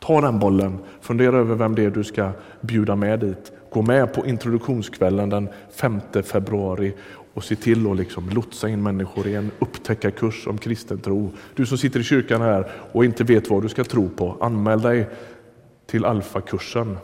Ta 0.00 0.20
den 0.20 0.38
bollen, 0.38 0.78
fundera 1.00 1.36
över 1.36 1.54
vem 1.54 1.74
det 1.74 1.84
är 1.84 1.90
du 1.90 2.04
ska 2.04 2.30
bjuda 2.60 2.96
med 2.96 3.20
dit. 3.20 3.52
Gå 3.70 3.82
med 3.82 4.14
på 4.14 4.26
introduktionskvällen 4.26 5.28
den 5.28 5.48
5 5.70 6.00
februari 6.24 6.94
och 7.34 7.44
se 7.44 7.56
till 7.56 7.90
att 7.90 7.96
liksom 7.96 8.28
lotsa 8.28 8.68
in 8.68 8.82
människor 8.82 9.26
i 9.26 9.34
en 9.34 9.50
upptäckarkurs 9.58 10.46
om 10.46 10.58
kristen 10.58 10.98
tro. 10.98 11.30
Du 11.54 11.66
som 11.66 11.78
sitter 11.78 12.00
i 12.00 12.04
kyrkan 12.04 12.40
här 12.40 12.70
och 12.92 13.04
inte 13.04 13.24
vet 13.24 13.50
vad 13.50 13.62
du 13.62 13.68
ska 13.68 13.84
tro 13.84 14.08
på, 14.08 14.36
anmäl 14.40 14.82
dig 14.82 15.08
till 15.86 16.04
Alfa-kursen. 16.04 16.98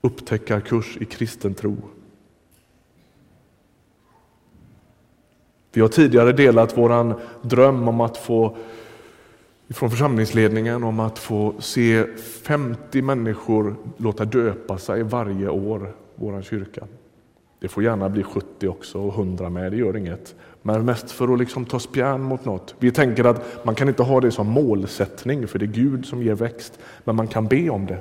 Upptäckarkurs 0.00 0.96
i 1.00 1.04
kristen 1.04 1.54
tro. 1.54 1.76
Vi 5.76 5.82
har 5.82 5.88
tidigare 5.88 6.32
delat 6.32 6.78
våran 6.78 7.14
dröm 7.42 7.88
om 7.88 8.00
att 8.00 8.16
få 8.16 8.56
från 9.70 9.90
församlingsledningen 9.90 10.84
om 10.84 11.00
att 11.00 11.18
få 11.18 11.54
se 11.58 12.04
50 12.42 13.02
människor 13.02 13.76
låta 13.96 14.24
döpa 14.24 14.78
sig 14.78 15.02
varje 15.02 15.48
år, 15.48 15.92
vår 16.14 16.42
kyrka. 16.42 16.86
Det 17.60 17.68
får 17.68 17.82
gärna 17.82 18.08
bli 18.08 18.22
70 18.22 18.68
också 18.68 18.98
och 18.98 19.14
100 19.14 19.50
med, 19.50 19.72
det 19.72 19.76
gör 19.76 19.96
inget. 19.96 20.34
Men 20.62 20.84
mest 20.84 21.10
för 21.10 21.32
att 21.32 21.38
liksom 21.38 21.64
ta 21.64 21.78
spjärn 21.78 22.22
mot 22.22 22.44
något. 22.44 22.74
Vi 22.78 22.90
tänker 22.90 23.24
att 23.24 23.64
man 23.64 23.74
kan 23.74 23.88
inte 23.88 24.02
ha 24.02 24.20
det 24.20 24.30
som 24.30 24.46
målsättning, 24.46 25.48
för 25.48 25.58
det 25.58 25.64
är 25.64 25.66
Gud 25.66 26.06
som 26.06 26.22
ger 26.22 26.34
växt. 26.34 26.78
Men 27.04 27.16
man 27.16 27.28
kan 27.28 27.46
be 27.46 27.70
om 27.70 27.86
det. 27.86 27.98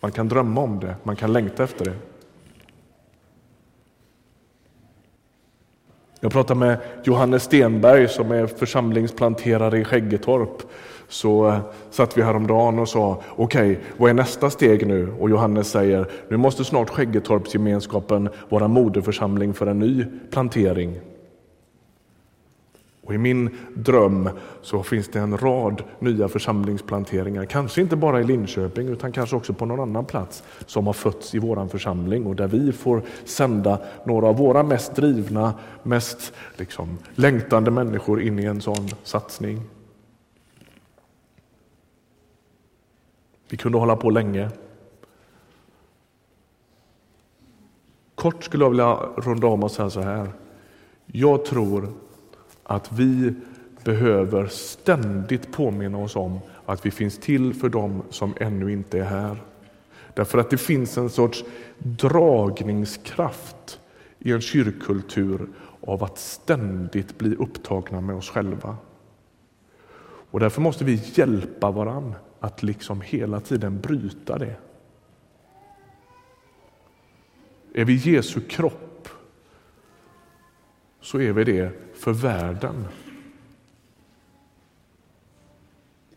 Man 0.00 0.12
kan 0.12 0.28
drömma 0.28 0.60
om 0.60 0.80
det, 0.80 0.94
man 1.02 1.16
kan 1.16 1.32
längta 1.32 1.64
efter 1.64 1.84
det. 1.84 2.13
Jag 6.24 6.32
pratade 6.32 6.60
med 6.60 6.78
Johannes 7.02 7.42
Stenberg 7.42 8.08
som 8.08 8.30
är 8.30 8.46
församlingsplanterare 8.46 9.78
i 9.78 9.84
Skäggetorp. 9.84 10.62
Så 11.08 11.48
eh, 11.48 11.58
satt 11.90 12.18
vi 12.18 12.22
häromdagen 12.22 12.78
och 12.78 12.88
sa, 12.88 13.22
okej, 13.28 13.70
okay, 13.70 13.84
vad 13.96 14.10
är 14.10 14.14
nästa 14.14 14.50
steg 14.50 14.86
nu? 14.86 15.14
Och 15.20 15.30
Johannes 15.30 15.70
säger, 15.70 16.06
nu 16.28 16.36
måste 16.36 16.64
snart 16.64 16.90
Skäggetorpsgemenskapen 16.90 18.28
vara 18.48 18.68
moderförsamling 18.68 19.54
för 19.54 19.66
en 19.66 19.78
ny 19.78 20.04
plantering. 20.30 21.00
Och 23.04 23.14
I 23.14 23.18
min 23.18 23.50
dröm 23.74 24.30
så 24.62 24.82
finns 24.82 25.08
det 25.08 25.18
en 25.18 25.38
rad 25.38 25.82
nya 25.98 26.28
församlingsplanteringar, 26.28 27.44
kanske 27.44 27.80
inte 27.80 27.96
bara 27.96 28.20
i 28.20 28.24
Linköping 28.24 28.88
utan 28.88 29.12
kanske 29.12 29.36
också 29.36 29.52
på 29.54 29.66
någon 29.66 29.80
annan 29.80 30.04
plats 30.04 30.42
som 30.66 30.86
har 30.86 30.92
fötts 30.92 31.34
i 31.34 31.38
vår 31.38 31.68
församling 31.68 32.26
och 32.26 32.36
där 32.36 32.48
vi 32.48 32.72
får 32.72 33.02
sända 33.24 33.80
några 34.04 34.26
av 34.26 34.36
våra 34.36 34.62
mest 34.62 34.94
drivna, 34.94 35.54
mest 35.82 36.32
liksom, 36.56 36.98
längtande 37.14 37.70
människor 37.70 38.22
in 38.22 38.38
i 38.38 38.44
en 38.44 38.60
sån 38.60 38.88
satsning. 39.02 39.62
Vi 43.48 43.56
kunde 43.56 43.78
hålla 43.78 43.96
på 43.96 44.10
länge. 44.10 44.50
Kort 48.14 48.44
skulle 48.44 48.64
jag 48.64 48.70
vilja 48.70 48.94
runda 49.16 49.46
om 49.46 49.62
och 49.64 49.70
säga 49.70 49.90
så 49.90 50.00
här. 50.00 50.28
Jag 51.06 51.44
tror 51.44 51.92
att 52.64 52.92
vi 52.92 53.34
behöver 53.84 54.46
ständigt 54.46 55.52
påminna 55.52 55.98
oss 55.98 56.16
om 56.16 56.40
att 56.66 56.86
vi 56.86 56.90
finns 56.90 57.18
till 57.18 57.54
för 57.54 57.68
dem 57.68 58.02
som 58.10 58.34
ännu 58.40 58.72
inte 58.72 58.98
är 58.98 59.04
här. 59.04 59.42
Därför 60.14 60.38
att 60.38 60.50
det 60.50 60.58
finns 60.58 60.98
en 60.98 61.10
sorts 61.10 61.44
dragningskraft 61.78 63.80
i 64.18 64.32
en 64.32 64.40
kyrkkultur 64.40 65.48
av 65.80 66.04
att 66.04 66.18
ständigt 66.18 67.18
bli 67.18 67.36
upptagna 67.36 68.00
med 68.00 68.16
oss 68.16 68.30
själva. 68.30 68.76
Och 70.30 70.40
därför 70.40 70.60
måste 70.60 70.84
vi 70.84 71.00
hjälpa 71.14 71.70
varann 71.70 72.14
att 72.40 72.62
liksom 72.62 73.00
hela 73.00 73.40
tiden 73.40 73.80
bryta 73.80 74.38
det. 74.38 74.56
Är 77.74 77.84
vi 77.84 77.94
Jesu 77.94 78.40
kropp 78.40 79.08
så 81.00 81.20
är 81.20 81.32
vi 81.32 81.44
det 81.44 81.93
för 82.04 82.12
världen. 82.12 82.84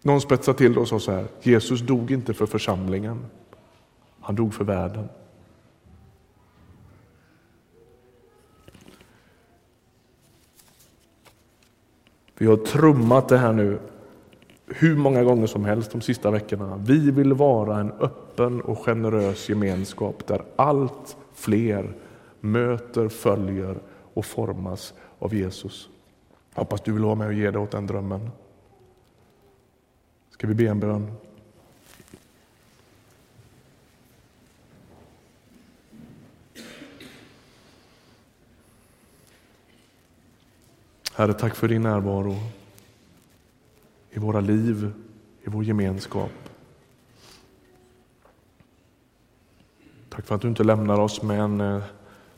Någon 0.02 0.22
spetsar 0.22 0.54
till 0.54 0.74
det 0.74 0.80
och 0.80 0.88
sa 0.88 1.00
så 1.00 1.12
här, 1.12 1.26
Jesus 1.42 1.82
dog 1.82 2.12
inte 2.12 2.34
för 2.34 2.46
församlingen, 2.46 3.26
han 4.20 4.36
dog 4.36 4.54
för 4.54 4.64
världen. 4.64 5.10
Vi 12.38 12.46
har 12.46 12.58
trummat 12.58 13.30
det 13.30 13.38
här 13.38 13.54
nu 13.54 13.80
hur 14.66 14.96
många 14.96 15.24
gånger 15.24 15.48
som 15.48 15.66
helst 15.66 15.92
de 15.92 16.02
sista 16.02 16.32
veckorna. 16.32 16.78
Vi 16.78 17.12
vill 17.12 17.34
vara 17.34 17.80
en 17.80 17.92
öppen 17.92 18.62
och 18.62 18.80
generös 18.80 19.50
gemenskap 19.50 20.28
där 20.28 20.42
allt 20.56 21.18
fler 21.34 21.94
möter, 22.40 23.10
följer 23.10 23.78
och 24.14 24.26
formas 24.26 24.94
av 25.20 25.36
Jesus. 25.36 25.90
Hoppas 26.54 26.82
du 26.82 26.92
vill 26.92 27.04
vara 27.04 27.16
med 27.16 27.28
och 27.28 27.34
ge 27.34 27.52
dig 27.52 27.62
åt 27.62 27.72
den 27.72 27.88
drömmen. 27.88 28.30
Ska 30.30 30.48
vi 30.48 30.54
be 30.54 30.68
en 30.68 30.80
bön? 30.80 31.12
Herre, 41.14 41.34
tack 41.34 41.56
för 41.56 41.68
din 41.68 41.82
närvaro 41.82 42.36
i 44.12 44.20
våra 44.20 44.40
liv, 44.40 44.92
i 45.44 45.50
vår 45.50 45.64
gemenskap. 45.64 46.32
Tack 50.10 50.26
för 50.26 50.36
att 50.36 50.42
du 50.42 50.48
inte 50.48 50.64
lämnar 50.64 51.00
oss 51.00 51.22
med 51.22 51.40
en 51.40 51.62
eh, 51.62 51.84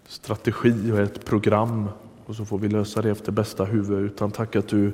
strategi 0.07 0.91
och 0.91 0.99
ett 0.99 1.25
program 1.25 1.89
och 2.29 2.35
så 2.35 2.45
får 2.45 2.57
vi 2.57 2.67
lösa 2.67 3.01
det 3.01 3.09
efter 3.09 3.31
bästa 3.31 3.65
huvud. 3.65 4.05
Utan 4.05 4.31
tack 4.31 4.55
att 4.55 4.67
du 4.67 4.91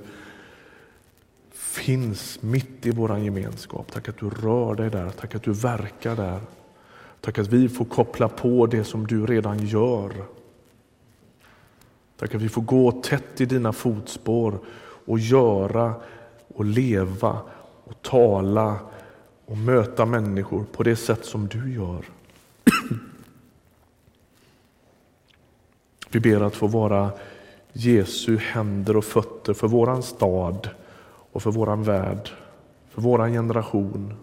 finns 1.51 2.41
mitt 2.41 2.85
i 2.85 2.91
vår 2.91 3.17
gemenskap. 3.17 3.91
Tack 3.91 4.09
att 4.09 4.17
du 4.17 4.29
rör 4.29 4.75
dig 4.75 4.89
där, 4.89 5.09
tack 5.09 5.35
att 5.35 5.43
du 5.43 5.53
verkar 5.53 6.15
där. 6.15 6.39
Tack 7.21 7.37
att 7.37 7.47
vi 7.47 7.69
får 7.69 7.85
koppla 7.85 8.29
på 8.29 8.65
det 8.65 8.83
som 8.83 9.07
du 9.07 9.25
redan 9.25 9.65
gör. 9.65 10.11
Tack 12.17 12.35
att 12.35 12.41
vi 12.41 12.49
får 12.49 12.61
gå 12.61 12.91
tätt 12.91 13.41
i 13.41 13.45
dina 13.45 13.73
fotspår 13.73 14.59
och 15.05 15.19
göra 15.19 15.93
och 16.47 16.65
leva 16.65 17.39
och 17.83 18.01
tala 18.01 18.79
och 19.45 19.57
möta 19.57 20.05
människor 20.05 20.65
på 20.71 20.83
det 20.83 20.95
sätt 20.95 21.25
som 21.25 21.47
du 21.47 21.73
gör. 21.73 22.05
Vi 26.15 26.21
ber 26.21 26.41
att 26.41 26.55
få 26.55 26.67
vara 26.67 27.11
Jesu 27.73 28.37
händer 28.37 28.97
och 28.97 29.05
fötter 29.05 29.53
för 29.53 29.67
våran 29.67 30.03
stad 30.03 30.69
och 31.31 31.43
för 31.43 31.51
våran 31.51 31.83
värld, 31.83 32.29
för 32.89 33.01
våran 33.01 33.31
generation. 33.31 34.13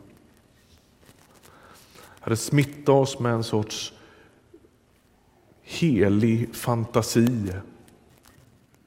Herre, 2.21 2.37
smitta 2.37 2.93
oss 2.93 3.19
med 3.19 3.33
en 3.33 3.45
sorts 3.45 3.93
helig 5.63 6.55
fantasi 6.55 7.53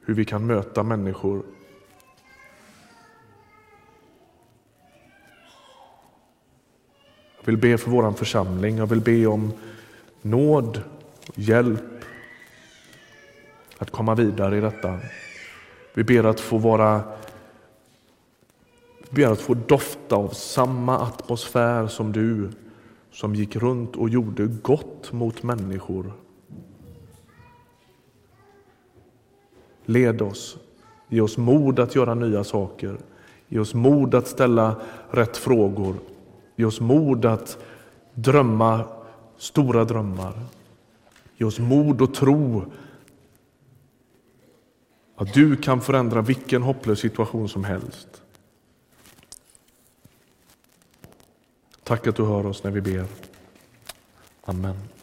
hur 0.00 0.14
vi 0.14 0.24
kan 0.24 0.46
möta 0.46 0.82
människor 0.82 1.42
Jag 7.36 7.46
vill 7.46 7.56
be 7.56 7.78
för 7.78 7.90
vår 7.90 8.12
församling. 8.12 8.76
Jag 8.76 8.86
vill 8.86 9.00
be 9.00 9.26
om 9.26 9.52
nåd, 10.22 10.82
hjälp 11.34 11.95
att 13.78 13.90
komma 13.90 14.14
vidare 14.14 14.58
i 14.58 14.60
detta. 14.60 14.98
Vi 15.94 16.04
ber 16.04 16.24
att 16.24 16.40
få 16.40 16.58
vara 16.58 17.02
vi 19.10 19.22
ber 19.22 19.32
att 19.32 19.40
få 19.40 19.54
dofta 19.54 20.16
av 20.16 20.28
samma 20.28 20.98
atmosfär 20.98 21.86
som 21.86 22.12
du 22.12 22.50
som 23.12 23.34
gick 23.34 23.56
runt 23.56 23.96
och 23.96 24.08
gjorde 24.08 24.46
gott 24.46 25.12
mot 25.12 25.42
människor. 25.42 26.12
Led 29.84 30.22
oss, 30.22 30.56
ge 31.08 31.20
oss 31.20 31.38
mod 31.38 31.80
att 31.80 31.94
göra 31.94 32.14
nya 32.14 32.44
saker, 32.44 32.96
ge 33.48 33.58
oss 33.58 33.74
mod 33.74 34.14
att 34.14 34.28
ställa 34.28 34.76
rätt 35.10 35.36
frågor 35.36 35.94
Ge 36.56 36.64
oss 36.64 36.80
mod 36.80 37.24
att 37.24 37.58
drömma 38.14 38.84
stora 39.36 39.84
drömmar. 39.84 40.32
Ge 41.36 41.46
oss 41.46 41.58
mod 41.58 42.02
och 42.02 42.14
tro 42.14 42.64
att 45.16 45.34
du 45.34 45.56
kan 45.56 45.80
förändra 45.80 46.22
vilken 46.22 46.62
hopplös 46.62 47.00
situation 47.00 47.48
som 47.48 47.64
helst. 47.64 48.22
Tack 51.82 52.06
att 52.06 52.16
du 52.16 52.24
hör 52.24 52.46
oss 52.46 52.64
när 52.64 52.70
vi 52.70 52.80
ber. 52.80 53.06
Amen. 54.44 54.95